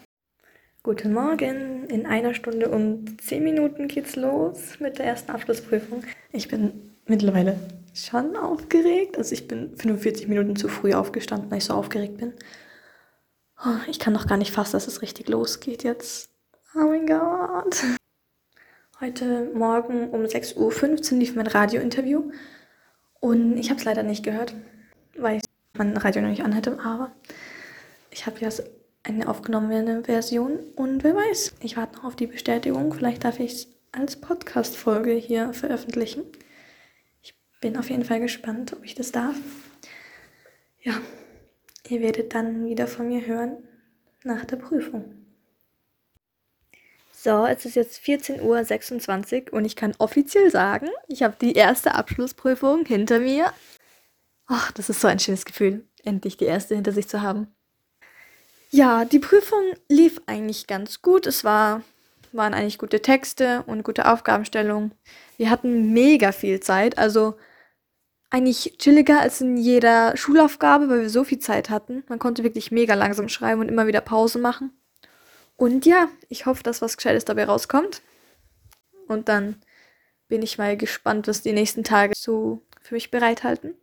Guten 0.84 1.12
Morgen. 1.12 1.88
In 1.88 2.06
einer 2.06 2.34
Stunde 2.34 2.68
und 2.68 3.20
zehn 3.20 3.42
Minuten 3.42 3.88
geht's 3.88 4.14
los 4.14 4.78
mit 4.78 5.00
der 5.00 5.06
ersten 5.06 5.32
Abschlussprüfung. 5.32 6.04
Ich 6.30 6.46
bin 6.46 6.94
mittlerweile 7.04 7.58
schon 7.94 8.36
aufgeregt. 8.36 9.18
Also 9.18 9.32
ich 9.32 9.48
bin 9.48 9.76
45 9.76 10.28
Minuten 10.28 10.54
zu 10.54 10.68
früh 10.68 10.94
aufgestanden, 10.94 11.50
weil 11.50 11.58
ich 11.58 11.64
so 11.64 11.74
aufgeregt 11.74 12.18
bin. 12.18 12.32
Oh, 13.66 13.80
ich 13.88 13.98
kann 13.98 14.12
noch 14.12 14.28
gar 14.28 14.36
nicht 14.36 14.52
fassen, 14.52 14.74
dass 14.74 14.86
es 14.86 15.02
richtig 15.02 15.28
losgeht 15.28 15.82
jetzt. 15.82 16.30
Oh 16.76 16.86
mein 16.86 17.04
Gott. 17.04 17.82
Heute 19.00 19.50
Morgen 19.52 20.10
um 20.10 20.22
6.15 20.22 21.12
Uhr 21.14 21.18
lief 21.18 21.34
mein 21.34 21.48
Radiointerview. 21.48 22.30
Und 23.18 23.56
ich 23.56 23.70
habe 23.70 23.80
es 23.80 23.84
leider 23.84 24.04
nicht 24.04 24.22
gehört, 24.22 24.54
weil 25.16 25.38
ich 25.38 25.42
mein 25.72 25.96
Radio 25.96 26.22
noch 26.22 26.30
nicht 26.30 26.44
anhätte. 26.44 26.78
Aber 26.78 27.10
ich 28.12 28.24
habe 28.24 28.38
ja 28.38 28.48
eine 29.08 29.28
aufgenommene 29.28 30.04
Version. 30.04 30.58
Und 30.76 31.02
wer 31.02 31.16
weiß, 31.16 31.54
ich 31.60 31.76
warte 31.76 31.96
noch 31.96 32.04
auf 32.04 32.16
die 32.16 32.26
Bestätigung. 32.28 32.92
Vielleicht 32.92 33.24
darf 33.24 33.40
ich 33.40 33.52
es 33.52 33.68
als 33.90 34.20
Podcast-Folge 34.20 35.12
hier 35.12 35.52
veröffentlichen 35.52 36.24
bin 37.60 37.76
auf 37.76 37.90
jeden 37.90 38.04
Fall 38.04 38.20
gespannt, 38.20 38.72
ob 38.72 38.84
ich 38.84 38.94
das 38.94 39.12
darf. 39.12 39.36
Ja, 40.80 41.00
ihr 41.88 42.00
werdet 42.00 42.34
dann 42.34 42.64
wieder 42.66 42.86
von 42.86 43.08
mir 43.08 43.26
hören 43.26 43.56
nach 44.22 44.44
der 44.44 44.56
Prüfung. 44.56 45.14
So, 47.12 47.46
es 47.46 47.64
ist 47.64 47.74
jetzt 47.74 48.00
14.26 48.02 49.50
Uhr 49.50 49.54
und 49.54 49.64
ich 49.64 49.74
kann 49.74 49.94
offiziell 49.98 50.50
sagen, 50.50 50.88
ich 51.08 51.24
habe 51.24 51.36
die 51.40 51.54
erste 51.54 51.94
Abschlussprüfung 51.94 52.86
hinter 52.86 53.18
mir. 53.18 53.52
Ach, 54.46 54.70
das 54.70 54.88
ist 54.88 55.00
so 55.00 55.08
ein 55.08 55.18
schönes 55.18 55.44
Gefühl, 55.44 55.84
endlich 56.04 56.36
die 56.36 56.44
erste 56.44 56.76
hinter 56.76 56.92
sich 56.92 57.08
zu 57.08 57.20
haben. 57.20 57.48
Ja, 58.70 59.04
die 59.04 59.18
Prüfung 59.18 59.62
lief 59.88 60.20
eigentlich 60.26 60.66
ganz 60.66 61.00
gut. 61.00 61.26
Es 61.26 61.42
war, 61.42 61.82
waren 62.32 62.54
eigentlich 62.54 62.78
gute 62.78 63.00
Texte 63.00 63.62
und 63.66 63.82
gute 63.82 64.10
Aufgabenstellungen. 64.10 64.92
Wir 65.38 65.50
hatten 65.50 65.92
mega 65.92 66.32
viel 66.32 66.60
Zeit, 66.60 66.98
also 66.98 67.36
eigentlich 68.30 68.76
chilliger 68.78 69.20
als 69.20 69.40
in 69.40 69.56
jeder 69.56 70.16
Schulaufgabe, 70.16 70.90
weil 70.90 71.00
wir 71.02 71.10
so 71.10 71.24
viel 71.24 71.38
Zeit 71.38 71.70
hatten. 71.70 72.04
Man 72.08 72.18
konnte 72.18 72.44
wirklich 72.44 72.70
mega 72.70 72.94
langsam 72.94 73.28
schreiben 73.30 73.60
und 73.60 73.68
immer 73.68 73.86
wieder 73.86 74.02
Pause 74.02 74.38
machen. 74.38 74.72
Und 75.56 75.86
ja, 75.86 76.08
ich 76.28 76.44
hoffe, 76.46 76.62
dass 76.62 76.82
was 76.82 76.96
Gescheites 76.96 77.24
dabei 77.24 77.46
rauskommt. 77.46 78.02
Und 79.08 79.28
dann 79.28 79.56
bin 80.28 80.42
ich 80.42 80.58
mal 80.58 80.76
gespannt, 80.76 81.26
was 81.26 81.42
die 81.42 81.52
nächsten 81.52 81.84
Tage 81.84 82.12
so 82.14 82.62
für 82.82 82.94
mich 82.94 83.10
bereithalten. 83.10 83.74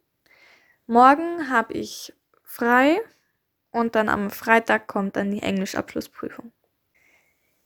Morgen 0.85 1.49
habe 1.49 1.73
ich 1.73 2.13
frei 2.43 3.01
und 3.75 3.95
dann 3.95 4.09
am 4.09 4.31
Freitag 4.31 4.87
kommt 4.87 5.15
dann 5.15 5.31
die 5.31 5.43
Englischabschlussprüfung. 5.43 6.51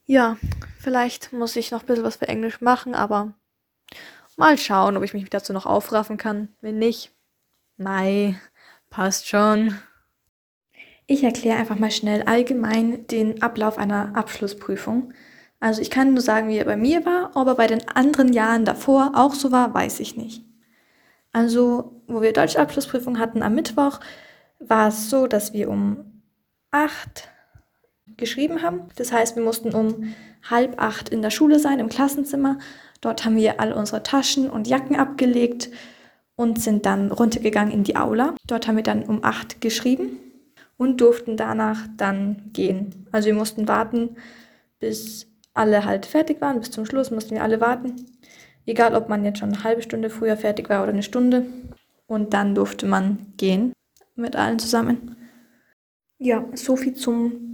Ja, 0.06 0.36
vielleicht 0.78 1.32
muss 1.32 1.56
ich 1.56 1.70
noch 1.70 1.80
ein 1.80 1.86
bisschen 1.86 2.04
was 2.04 2.16
für 2.16 2.28
Englisch 2.28 2.60
machen, 2.60 2.94
aber 2.94 3.34
Mal 4.40 4.56
schauen, 4.56 4.96
ob 4.96 5.02
ich 5.02 5.12
mich 5.12 5.28
dazu 5.28 5.52
noch 5.52 5.66
aufraffen 5.66 6.16
kann. 6.16 6.48
Wenn 6.62 6.78
nicht, 6.78 7.12
Mai, 7.76 8.40
passt 8.88 9.28
schon. 9.28 9.78
Ich 11.06 11.22
erkläre 11.22 11.58
einfach 11.58 11.78
mal 11.78 11.90
schnell 11.90 12.22
allgemein 12.22 13.06
den 13.08 13.42
Ablauf 13.42 13.76
einer 13.76 14.16
Abschlussprüfung. 14.16 15.12
Also 15.60 15.82
ich 15.82 15.90
kann 15.90 16.14
nur 16.14 16.22
sagen, 16.22 16.48
wie 16.48 16.56
er 16.56 16.64
bei 16.64 16.78
mir 16.78 17.04
war, 17.04 17.32
ob 17.34 17.48
er 17.48 17.54
bei 17.54 17.66
den 17.66 17.86
anderen 17.88 18.32
Jahren 18.32 18.64
davor 18.64 19.12
auch 19.14 19.34
so 19.34 19.52
war, 19.52 19.74
weiß 19.74 20.00
ich 20.00 20.16
nicht. 20.16 20.42
Also, 21.32 22.00
wo 22.06 22.22
wir 22.22 22.32
deutsche 22.32 22.60
Abschlussprüfung 22.60 23.18
hatten 23.18 23.42
am 23.42 23.54
Mittwoch, 23.54 24.00
war 24.60 24.88
es 24.88 25.10
so, 25.10 25.26
dass 25.26 25.52
wir 25.52 25.68
um 25.68 26.22
acht 26.70 27.28
geschrieben 28.16 28.62
haben. 28.62 28.82
Das 28.96 29.12
heißt, 29.12 29.34
wir 29.34 29.42
mussten 29.42 29.74
um 29.74 30.14
halb 30.48 30.80
acht 30.80 31.08
in 31.08 31.22
der 31.22 31.30
Schule 31.30 31.58
sein, 31.58 31.80
im 31.80 31.88
Klassenzimmer 31.88 32.58
Dort 33.00 33.24
haben 33.24 33.36
wir 33.36 33.60
all 33.60 33.72
unsere 33.72 34.02
Taschen 34.02 34.50
und 34.50 34.68
Jacken 34.68 34.96
abgelegt 34.96 35.70
und 36.36 36.60
sind 36.60 36.86
dann 36.86 37.10
runtergegangen 37.10 37.72
in 37.72 37.84
die 37.84 37.96
Aula. 37.96 38.34
Dort 38.46 38.66
haben 38.66 38.76
wir 38.76 38.82
dann 38.82 39.04
um 39.04 39.24
8 39.24 39.60
geschrieben 39.60 40.18
und 40.76 41.00
durften 41.00 41.36
danach 41.36 41.86
dann 41.96 42.50
gehen. 42.52 43.06
Also 43.10 43.26
wir 43.26 43.34
mussten 43.34 43.68
warten, 43.68 44.16
bis 44.78 45.26
alle 45.54 45.84
halt 45.84 46.06
fertig 46.06 46.40
waren. 46.40 46.60
Bis 46.60 46.70
zum 46.70 46.84
Schluss 46.84 47.10
mussten 47.10 47.34
wir 47.34 47.42
alle 47.42 47.60
warten. 47.60 48.06
Egal, 48.66 48.94
ob 48.94 49.08
man 49.08 49.24
jetzt 49.24 49.38
schon 49.38 49.52
eine 49.52 49.64
halbe 49.64 49.82
Stunde 49.82 50.10
früher 50.10 50.36
fertig 50.36 50.68
war 50.68 50.82
oder 50.82 50.92
eine 50.92 51.02
Stunde. 51.02 51.46
Und 52.06 52.34
dann 52.34 52.54
durfte 52.54 52.86
man 52.86 53.32
gehen 53.36 53.72
mit 54.20 54.36
allen 54.36 54.58
zusammen. 54.58 55.16
Ja, 56.18 56.44
so 56.54 56.76
viel 56.76 56.94
zum 56.94 57.52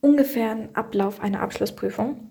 ungefähren 0.00 0.68
Ablauf 0.74 1.20
einer 1.20 1.40
Abschlussprüfung. 1.40 2.30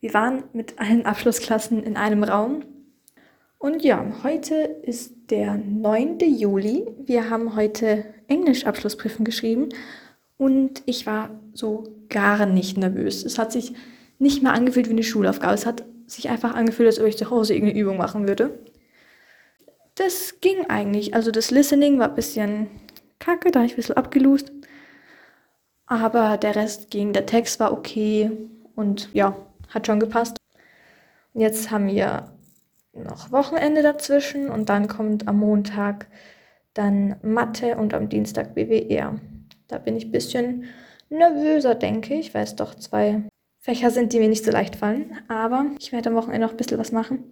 Wir 0.00 0.12
waren 0.12 0.44
mit 0.52 0.78
allen 0.78 1.06
Abschlussklassen 1.06 1.82
in 1.82 1.96
einem 1.96 2.22
Raum. 2.22 2.64
Und 3.58 3.82
ja, 3.82 4.04
heute 4.22 4.54
ist 4.54 5.30
der 5.30 5.56
9. 5.56 6.18
Juli. 6.20 6.86
Wir 7.04 7.30
haben 7.30 7.56
heute 7.56 8.04
Englisch-Abschlussprüfung 8.28 9.24
geschrieben 9.24 9.70
und 10.36 10.82
ich 10.84 11.06
war 11.06 11.30
so 11.54 11.84
gar 12.08 12.44
nicht 12.44 12.76
nervös. 12.76 13.24
Es 13.24 13.38
hat 13.38 13.52
sich 13.52 13.72
nicht 14.18 14.42
mehr 14.42 14.52
angefühlt 14.52 14.88
wie 14.88 14.92
eine 14.92 15.02
Schulaufgabe. 15.02 15.54
Es 15.54 15.66
hat 15.66 15.84
sich 16.06 16.28
einfach 16.28 16.54
angefühlt, 16.54 16.86
als 16.86 17.00
ob 17.00 17.06
ich 17.06 17.16
zu 17.16 17.30
Hause 17.30 17.54
irgendeine 17.54 17.80
Übung 17.80 17.96
machen 17.96 18.28
würde. 18.28 18.58
Das 19.96 20.40
ging 20.40 20.66
eigentlich. 20.68 21.14
Also 21.14 21.30
das 21.30 21.50
Listening 21.50 21.98
war 21.98 22.10
ein 22.10 22.14
bisschen 22.14 22.68
kacke, 23.18 23.50
da 23.50 23.60
habe 23.60 23.66
ich 23.66 23.72
ein 23.72 23.76
bisschen 23.76 23.96
abgelust. 23.96 24.52
Aber 25.86 26.36
der 26.36 26.54
Rest 26.54 26.90
ging. 26.90 27.12
Der 27.12 27.26
Text 27.26 27.58
war 27.60 27.72
okay 27.72 28.30
und 28.74 29.08
ja, 29.14 29.36
hat 29.70 29.86
schon 29.86 30.00
gepasst. 30.00 30.36
Und 31.32 31.40
jetzt 31.40 31.70
haben 31.70 31.88
wir 31.88 32.30
noch 32.92 33.32
Wochenende 33.32 33.82
dazwischen 33.82 34.50
und 34.50 34.68
dann 34.68 34.86
kommt 34.88 35.28
am 35.28 35.38
Montag 35.38 36.06
dann 36.74 37.16
Mathe 37.22 37.76
und 37.76 37.94
am 37.94 38.08
Dienstag 38.08 38.54
BWR. 38.54 39.18
Da 39.68 39.78
bin 39.78 39.96
ich 39.96 40.06
ein 40.06 40.12
bisschen 40.12 40.64
nervöser, 41.08 41.74
denke 41.74 42.14
ich, 42.14 42.34
weil 42.34 42.44
es 42.44 42.56
doch 42.56 42.74
zwei 42.74 43.22
Fächer 43.58 43.90
sind, 43.90 44.12
die 44.12 44.18
mir 44.18 44.28
nicht 44.28 44.44
so 44.44 44.50
leicht 44.50 44.76
fallen. 44.76 45.18
Aber 45.28 45.66
ich 45.78 45.92
werde 45.92 46.10
am 46.10 46.16
Wochenende 46.16 46.46
noch 46.46 46.52
ein 46.52 46.58
bisschen 46.58 46.78
was 46.78 46.92
machen. 46.92 47.24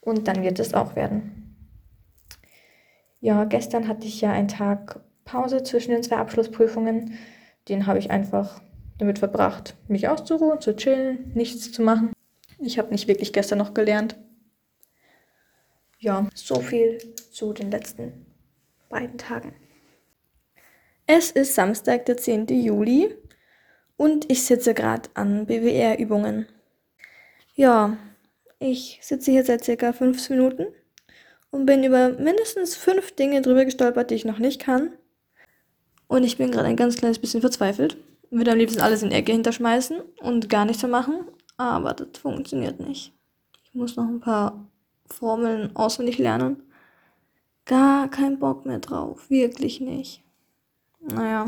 Und 0.00 0.28
dann 0.28 0.42
wird 0.42 0.58
es 0.58 0.74
auch 0.74 0.96
werden. 0.96 1.45
Ja, 3.26 3.42
gestern 3.42 3.88
hatte 3.88 4.06
ich 4.06 4.20
ja 4.20 4.30
einen 4.30 4.46
Tag 4.46 5.00
Pause 5.24 5.64
zwischen 5.64 5.90
den 5.90 6.04
zwei 6.04 6.18
Abschlussprüfungen. 6.18 7.18
Den 7.68 7.88
habe 7.88 7.98
ich 7.98 8.12
einfach 8.12 8.62
damit 8.98 9.18
verbracht, 9.18 9.74
mich 9.88 10.06
auszuruhen, 10.06 10.60
zu 10.60 10.76
chillen, 10.76 11.32
nichts 11.34 11.72
zu 11.72 11.82
machen. 11.82 12.12
Ich 12.60 12.78
habe 12.78 12.92
nicht 12.92 13.08
wirklich 13.08 13.32
gestern 13.32 13.58
noch 13.58 13.74
gelernt. 13.74 14.14
Ja, 15.98 16.28
so 16.36 16.60
viel 16.60 16.98
zu 17.32 17.52
den 17.52 17.72
letzten 17.72 18.26
beiden 18.90 19.18
Tagen. 19.18 19.56
Es 21.08 21.32
ist 21.32 21.56
Samstag, 21.56 22.06
der 22.06 22.18
10. 22.18 22.46
Juli 22.46 23.12
und 23.96 24.30
ich 24.30 24.44
sitze 24.44 24.72
gerade 24.72 25.10
an 25.14 25.46
BWR-Übungen. 25.46 26.46
Ja, 27.56 27.96
ich 28.60 29.00
sitze 29.02 29.32
hier 29.32 29.44
seit 29.44 29.64
circa 29.64 29.92
15 29.92 30.36
Minuten 30.36 30.66
und 31.50 31.66
bin 31.66 31.84
über 31.84 32.10
mindestens 32.10 32.76
fünf 32.76 33.12
Dinge 33.12 33.42
drüber 33.42 33.64
gestolpert, 33.64 34.10
die 34.10 34.14
ich 34.14 34.24
noch 34.24 34.38
nicht 34.38 34.60
kann. 34.60 34.90
Und 36.08 36.24
ich 36.24 36.38
bin 36.38 36.50
gerade 36.50 36.68
ein 36.68 36.76
ganz 36.76 36.96
kleines 36.96 37.18
bisschen 37.18 37.40
verzweifelt 37.40 37.96
würde 38.30 38.52
am 38.52 38.58
liebsten 38.58 38.80
alles 38.80 39.02
in 39.02 39.10
die 39.10 39.16
Ecke 39.16 39.32
hinterschmeißen 39.32 40.00
und 40.20 40.48
gar 40.48 40.64
nichts 40.64 40.82
mehr 40.82 40.90
machen, 40.90 41.24
aber 41.56 41.94
das 41.94 42.20
funktioniert 42.20 42.80
nicht. 42.80 43.12
Ich 43.64 43.74
muss 43.74 43.96
noch 43.96 44.08
ein 44.08 44.20
paar 44.20 44.66
Formeln 45.06 45.74
auswendig 45.76 46.18
lernen. 46.18 46.62
gar 47.64 48.08
keinen 48.08 48.38
Bock 48.38 48.64
mehr 48.64 48.78
drauf. 48.78 49.28
Wirklich 49.28 49.80
nicht. 49.80 50.22
Naja. 51.00 51.46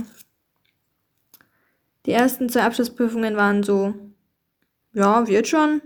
Die 2.06 2.12
ersten 2.12 2.48
zwei 2.48 2.62
Abschlussprüfungen 2.62 3.36
waren 3.36 3.62
so, 3.62 3.94
ja, 4.92 5.28
wird 5.28 5.46
schon. 5.46 5.80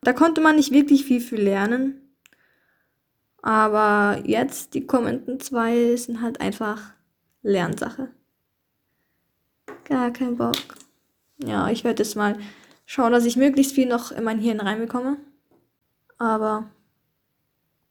Da 0.00 0.14
konnte 0.14 0.40
man 0.40 0.56
nicht 0.56 0.72
wirklich 0.72 1.04
viel 1.04 1.20
für 1.20 1.36
lernen. 1.36 2.07
Aber 3.42 4.20
jetzt, 4.24 4.74
die 4.74 4.86
kommenden 4.86 5.40
zwei, 5.40 5.96
sind 5.96 6.22
halt 6.22 6.40
einfach 6.40 6.92
Lernsache. 7.42 8.08
Gar 9.84 10.10
kein 10.12 10.36
Bock. 10.36 10.56
Ja, 11.38 11.70
ich 11.70 11.84
werde 11.84 12.02
jetzt 12.02 12.16
mal 12.16 12.36
schauen, 12.84 13.12
dass 13.12 13.24
ich 13.24 13.36
möglichst 13.36 13.74
viel 13.74 13.86
noch 13.86 14.10
in 14.12 14.24
mein 14.24 14.38
Hirn 14.38 14.60
reinbekomme. 14.60 15.18
Aber 16.18 16.68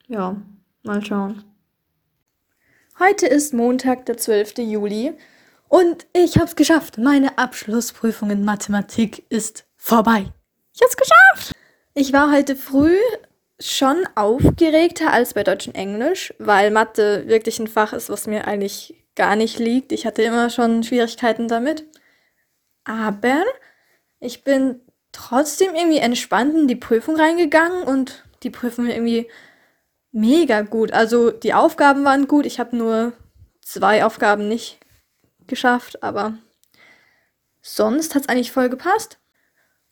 ja, 0.07 0.35
mal 0.83 1.03
schauen. 1.03 1.43
Heute 2.99 3.27
ist 3.27 3.53
Montag, 3.53 4.05
der 4.05 4.17
12. 4.17 4.57
Juli 4.57 5.13
und 5.69 6.07
ich 6.13 6.35
habe 6.35 6.45
es 6.45 6.55
geschafft. 6.55 6.97
Meine 6.97 7.37
Abschlussprüfung 7.37 8.31
in 8.31 8.43
Mathematik 8.43 9.25
ist 9.29 9.65
vorbei. 9.75 10.31
Ich 10.73 10.81
habe 10.81 10.89
es 10.89 10.97
geschafft. 10.97 11.55
Ich 11.93 12.13
war 12.13 12.31
heute 12.31 12.55
früh 12.55 12.97
schon 13.59 14.07
aufgeregter 14.15 15.11
als 15.11 15.33
bei 15.33 15.43
Deutsch 15.43 15.67
und 15.67 15.75
Englisch, 15.75 16.33
weil 16.37 16.71
Mathe 16.71 17.27
wirklich 17.27 17.59
ein 17.59 17.67
Fach 17.67 17.93
ist, 17.93 18.09
was 18.09 18.27
mir 18.27 18.47
eigentlich 18.47 18.95
gar 19.15 19.35
nicht 19.35 19.59
liegt. 19.59 19.91
Ich 19.91 20.05
hatte 20.05 20.21
immer 20.21 20.49
schon 20.49 20.83
Schwierigkeiten 20.83 21.47
damit. 21.47 21.85
Aber 22.83 23.43
ich 24.19 24.43
bin 24.43 24.81
trotzdem 25.11 25.75
irgendwie 25.75 25.97
entspannt 25.97 26.55
in 26.55 26.67
die 26.67 26.75
Prüfung 26.75 27.15
reingegangen 27.15 27.83
und 27.83 28.23
die 28.43 28.51
Prüfung 28.51 28.87
irgendwie 28.87 29.27
mega 30.11 30.61
gut. 30.61 30.93
Also 30.93 31.31
die 31.31 31.53
Aufgaben 31.53 32.05
waren 32.05 32.27
gut. 32.27 32.45
Ich 32.45 32.59
habe 32.59 32.75
nur 32.75 33.13
zwei 33.61 34.05
Aufgaben 34.05 34.47
nicht 34.47 34.79
geschafft, 35.47 36.03
aber 36.03 36.37
sonst 37.61 38.15
hat 38.15 38.23
es 38.23 38.29
eigentlich 38.29 38.51
voll 38.51 38.69
gepasst. 38.69 39.19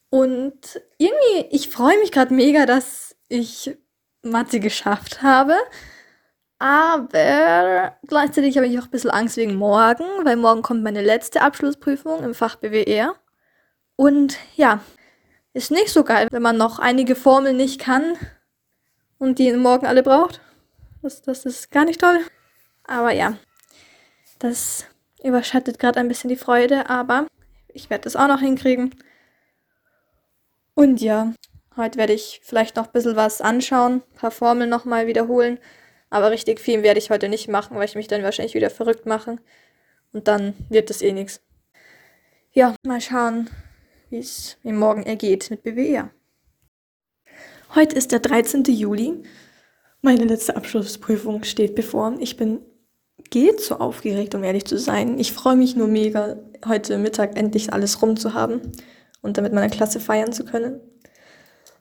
Und 0.10 0.80
irgendwie, 0.98 1.48
ich 1.50 1.70
freue 1.70 1.98
mich 2.00 2.12
gerade 2.12 2.34
mega, 2.34 2.66
dass 2.66 3.15
ich 3.28 3.78
Mathe 4.22 4.60
geschafft 4.60 5.22
habe. 5.22 5.56
Aber 6.58 7.98
gleichzeitig 8.08 8.56
habe 8.58 8.68
ich 8.68 8.80
auch 8.80 8.86
ein 8.86 8.92
bisschen 8.92 9.12
Angst 9.12 9.38
wegen 9.38 9.56
morgen, 9.56 10.06
weil 10.24 10.38
morgen 10.38 10.62
kommt 10.62 10.84
meine 10.84 11.02
letzte 11.02 11.42
Abschlussprüfung 11.42 12.24
im 12.24 12.34
Fach 12.34 12.56
BWR. 12.56 13.16
Und 13.98 14.38
ja, 14.56 14.80
ist 15.54 15.72
nicht 15.72 15.90
so 15.90 16.04
geil, 16.04 16.28
wenn 16.32 16.42
man 16.42 16.58
noch 16.58 16.80
einige 16.80 17.16
Formeln 17.16 17.58
nicht 17.58 17.80
kann 17.80 18.18
und 19.20 19.40
die 19.40 19.52
morgen 19.54 19.86
alle 19.86 20.04
braucht. 20.04 20.42
Das, 21.02 21.22
das 21.22 21.46
ist 21.46 21.72
gar 21.72 21.86
nicht 21.86 22.02
toll. 22.02 22.20
Aber 22.84 23.12
ja, 23.12 23.38
das 24.40 24.86
überschattet 25.24 25.80
gerade 25.80 26.00
ein 26.00 26.08
bisschen 26.08 26.30
die 26.30 26.36
Freude, 26.36 26.90
aber 26.90 27.28
ich 27.68 27.90
werde 27.90 28.04
das 28.04 28.16
auch 28.16 28.28
noch 28.28 28.40
hinkriegen. 28.40 28.96
Und 30.74 31.02
ja, 31.02 31.34
heute 31.78 31.98
werde 31.98 32.14
ich 32.14 32.42
vielleicht 32.44 32.76
noch 32.76 32.88
ein 32.88 32.92
bisschen 32.92 33.16
was 33.16 33.42
anschauen, 33.42 34.02
ein 34.12 34.16
paar 34.16 34.32
Formeln 34.32 34.70
nochmal 34.70 35.08
wiederholen. 35.08 35.60
Aber 36.10 36.32
richtig 36.32 36.60
viel 36.60 36.84
werde 36.84 37.00
ich 37.00 37.10
heute 37.10 37.30
nicht 37.30 37.50
machen, 37.50 37.78
weil 37.78 37.86
ich 37.86 37.96
mich 37.96 38.08
dann 38.08 38.24
wahrscheinlich 38.24 38.54
wieder 38.54 38.70
verrückt 38.70 39.06
mache. 39.06 39.38
Und 40.14 40.28
dann 40.28 40.54
wird 40.70 40.90
das 40.90 41.02
eh 41.02 41.12
nichts. 41.12 41.42
Ja, 42.52 42.76
mal 42.84 43.02
schauen, 43.02 43.50
wie 44.10 44.20
es 44.20 44.58
mir 44.64 44.74
morgen 44.74 45.04
ergeht 45.04 45.50
mit 45.50 45.64
BWR. 45.64 46.10
Heute 47.74 47.96
ist 47.96 48.12
der 48.12 48.20
13. 48.20 48.64
Juli. 48.66 49.24
Meine 50.02 50.24
letzte 50.24 50.56
Abschlussprüfung 50.56 51.44
steht 51.44 51.76
bevor. 51.76 52.16
Ich 52.20 52.38
bin 52.38 52.62
geht 53.30 53.60
so 53.60 53.76
aufgeregt, 53.80 54.36
um 54.36 54.44
ehrlich 54.44 54.66
zu 54.66 54.78
sein. 54.78 55.20
Ich 55.20 55.34
freue 55.34 55.56
mich 55.56 55.76
nur 55.76 55.88
mega, 55.88 56.38
heute 56.66 56.98
Mittag 56.98 57.38
endlich 57.38 57.74
alles 57.74 58.02
rum 58.02 58.18
zu 58.18 58.34
haben 58.34 58.62
und 59.22 59.38
damit 59.38 59.54
meiner 59.54 59.70
Klasse 59.70 60.00
feiern 60.00 60.32
zu 60.32 60.46
können. 60.46 60.80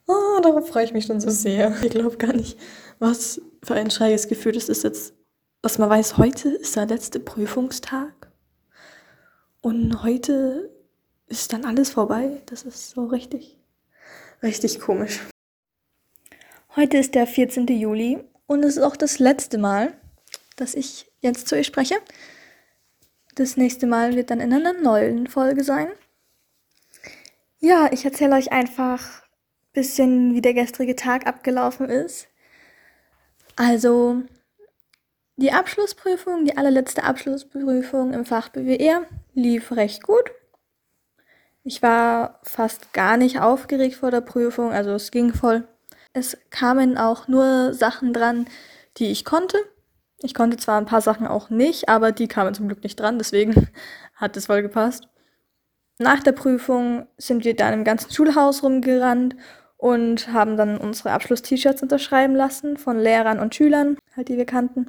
Oh, 0.07 0.41
darauf 0.43 0.69
freue 0.69 0.85
ich 0.85 0.93
mich 0.93 1.07
schon 1.07 1.21
so 1.21 1.31
sehr. 1.31 1.75
Ich 1.83 1.91
glaube 1.91 2.17
gar 2.17 2.33
nicht, 2.33 2.59
was 2.99 3.41
für 3.63 3.75
ein 3.75 3.91
schräges 3.91 4.29
Gefühl 4.29 4.53
das 4.53 4.69
ist 4.69 4.85
jetzt. 4.85 5.15
Was 5.63 5.79
man 5.79 5.89
weiß, 5.89 6.19
heute 6.19 6.51
ist 6.51 6.77
der 6.77 6.87
letzte 6.87 7.21
Prüfungstag. 7.21 8.31
Und 9.63 10.03
heute 10.03 10.71
ist 11.27 11.53
dann 11.55 11.65
alles 11.65 11.91
vorbei. 11.91 12.43
Das 12.47 12.65
ist 12.65 12.91
so 12.91 13.07
richtig, 13.07 13.59
richtig 14.43 14.79
komisch. 14.79 15.21
Heute 16.77 16.99
ist 16.99 17.15
der 17.15 17.27
14. 17.27 17.67
Juli 17.69 18.23
und 18.47 18.63
es 18.63 18.77
ist 18.77 18.83
auch 18.83 18.97
das 18.97 19.19
letzte 19.19 19.57
Mal, 19.59 19.95
dass 20.57 20.75
ich 20.75 21.11
jetzt 21.21 21.49
zu 21.49 21.57
euch 21.57 21.67
spreche. 21.67 21.97
Das 23.37 23.57
nächste 23.57 23.87
Mal 23.87 24.15
wird 24.17 24.31
dann 24.31 24.41
in 24.41 24.53
einer 24.53 24.75
neuen 24.75 25.29
Folge 25.29 25.65
sein. 25.65 25.89
Ja, 27.59 27.91
ich 27.91 28.05
erzähle 28.05 28.37
euch 28.37 28.53
einfach 28.53 29.23
ein 29.23 29.24
bisschen, 29.75 30.35
wie 30.35 30.41
der 30.41 30.55
gestrige 30.55 30.97
Tag 30.97 31.27
abgelaufen 31.27 31.91
ist. 31.91 32.29
Also, 33.57 34.23
die 35.37 35.53
Abschlussprüfung, 35.53 36.45
die 36.45 36.57
allerletzte 36.57 37.05
Abschlussprüfung 37.05 38.15
im 38.15 38.25
Fach 38.25 38.49
BWR 38.49 39.03
lief 39.35 39.73
recht 39.73 40.03
gut. 40.03 40.31
Ich 41.65 41.83
war 41.83 42.41
fast 42.43 42.93
gar 42.93 43.17
nicht 43.17 43.41
aufgeregt 43.41 43.97
vor 43.97 44.11
der 44.11 44.21
Prüfung, 44.21 44.73
also 44.73 44.93
es 44.93 45.11
ging 45.11 45.33
voll. 45.33 45.67
Es 46.13 46.37
kamen 46.51 46.97
auch 46.97 47.27
nur 47.27 47.75
Sachen 47.75 48.13
dran, 48.13 48.47
die 48.99 49.11
ich 49.11 49.25
konnte. 49.25 49.59
Ich 50.23 50.35
konnte 50.35 50.57
zwar 50.57 50.81
ein 50.81 50.87
paar 50.87 51.01
Sachen 51.01 51.27
auch 51.27 51.51
nicht, 51.51 51.89
aber 51.89 52.13
die 52.13 52.29
kamen 52.29 52.55
zum 52.55 52.69
Glück 52.69 52.83
nicht 52.85 53.01
dran, 53.01 53.19
deswegen 53.19 53.69
hat 54.15 54.37
es 54.37 54.47
voll 54.47 54.63
gepasst. 54.63 55.09
Nach 55.99 56.23
der 56.23 56.33
Prüfung 56.33 57.07
sind 57.19 57.45
wir 57.45 57.57
dann 57.57 57.75
im 57.75 57.85
ganzen 57.85 58.13
Schulhaus 58.13 58.63
rumgerannt 58.63 59.37
und 59.85 60.33
haben 60.33 60.57
dann 60.57 60.79
unsere 60.79 61.11
Abschluss-T-Shirts 61.11 61.83
unterschreiben 61.83 62.35
lassen 62.35 62.79
von 62.79 62.99
Lehrern 62.99 63.39
und 63.39 63.55
Schülern, 63.55 63.99
halt 64.17 64.29
die 64.29 64.39
wir 64.39 64.47
kannten. 64.47 64.89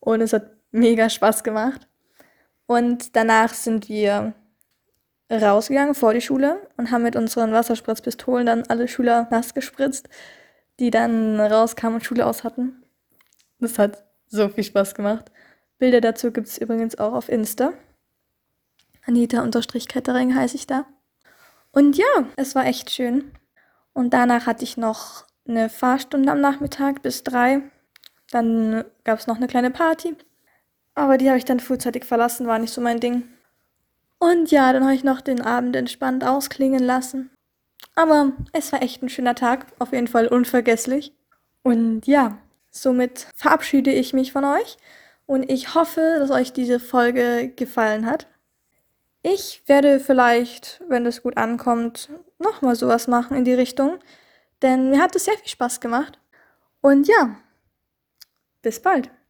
Und 0.00 0.22
es 0.22 0.32
hat 0.32 0.52
mega 0.70 1.10
Spaß 1.10 1.44
gemacht. 1.44 1.86
Und 2.64 3.14
danach 3.14 3.52
sind 3.52 3.90
wir 3.90 4.32
rausgegangen 5.30 5.94
vor 5.94 6.14
die 6.14 6.22
Schule 6.22 6.66
und 6.78 6.90
haben 6.90 7.02
mit 7.02 7.14
unseren 7.14 7.52
Wasserspritzpistolen 7.52 8.46
dann 8.46 8.62
alle 8.68 8.88
Schüler 8.88 9.28
nass 9.30 9.52
gespritzt, 9.52 10.08
die 10.80 10.90
dann 10.90 11.38
rauskamen 11.38 11.96
und 11.96 12.04
Schule 12.06 12.24
aus 12.24 12.42
hatten. 12.42 12.84
Das 13.60 13.78
hat 13.78 14.02
so 14.28 14.48
viel 14.48 14.64
Spaß 14.64 14.94
gemacht. 14.94 15.30
Bilder 15.76 16.00
dazu 16.00 16.32
gibt 16.32 16.46
es 16.46 16.56
übrigens 16.56 16.98
auch 16.98 17.12
auf 17.12 17.28
Insta. 17.28 17.74
Anita-Kettering 19.04 20.34
heiße 20.34 20.56
ich 20.56 20.66
da. 20.66 20.86
Und 21.70 21.98
ja, 21.98 22.24
es 22.36 22.54
war 22.54 22.64
echt 22.64 22.90
schön. 22.90 23.30
Und 23.96 24.10
danach 24.12 24.44
hatte 24.44 24.62
ich 24.62 24.76
noch 24.76 25.24
eine 25.48 25.70
Fahrstunde 25.70 26.30
am 26.30 26.38
Nachmittag 26.42 27.00
bis 27.00 27.24
drei. 27.24 27.62
Dann 28.30 28.84
gab 29.04 29.18
es 29.18 29.26
noch 29.26 29.36
eine 29.36 29.46
kleine 29.46 29.70
Party. 29.70 30.14
Aber 30.94 31.16
die 31.16 31.28
habe 31.28 31.38
ich 31.38 31.46
dann 31.46 31.60
frühzeitig 31.60 32.04
verlassen, 32.04 32.46
war 32.46 32.58
nicht 32.58 32.74
so 32.74 32.82
mein 32.82 33.00
Ding. 33.00 33.22
Und 34.18 34.50
ja, 34.50 34.70
dann 34.74 34.84
habe 34.84 34.94
ich 34.94 35.02
noch 35.02 35.22
den 35.22 35.40
Abend 35.40 35.74
entspannt 35.76 36.24
ausklingen 36.24 36.82
lassen. 36.82 37.30
Aber 37.94 38.32
es 38.52 38.70
war 38.70 38.82
echt 38.82 39.02
ein 39.02 39.08
schöner 39.08 39.34
Tag, 39.34 39.64
auf 39.78 39.92
jeden 39.92 40.08
Fall 40.08 40.28
unvergesslich. 40.28 41.14
Und 41.62 42.06
ja, 42.06 42.36
somit 42.70 43.28
verabschiede 43.34 43.92
ich 43.92 44.12
mich 44.12 44.30
von 44.30 44.44
euch 44.44 44.76
und 45.24 45.50
ich 45.50 45.74
hoffe, 45.74 46.16
dass 46.18 46.30
euch 46.30 46.52
diese 46.52 46.80
Folge 46.80 47.50
gefallen 47.56 48.04
hat. 48.04 48.26
Ich 49.22 49.62
werde 49.66 50.00
vielleicht, 50.00 50.82
wenn 50.86 51.06
es 51.06 51.22
gut 51.22 51.38
ankommt, 51.38 52.10
nochmal 52.38 52.76
sowas 52.76 53.08
machen 53.08 53.36
in 53.36 53.44
die 53.44 53.54
Richtung, 53.54 53.98
denn 54.62 54.90
mir 54.90 55.00
hat 55.00 55.16
es 55.16 55.24
sehr 55.24 55.36
viel 55.38 55.48
Spaß 55.48 55.80
gemacht. 55.80 56.18
Und 56.80 57.08
ja, 57.08 57.36
bis 58.62 58.80
bald. 58.80 59.10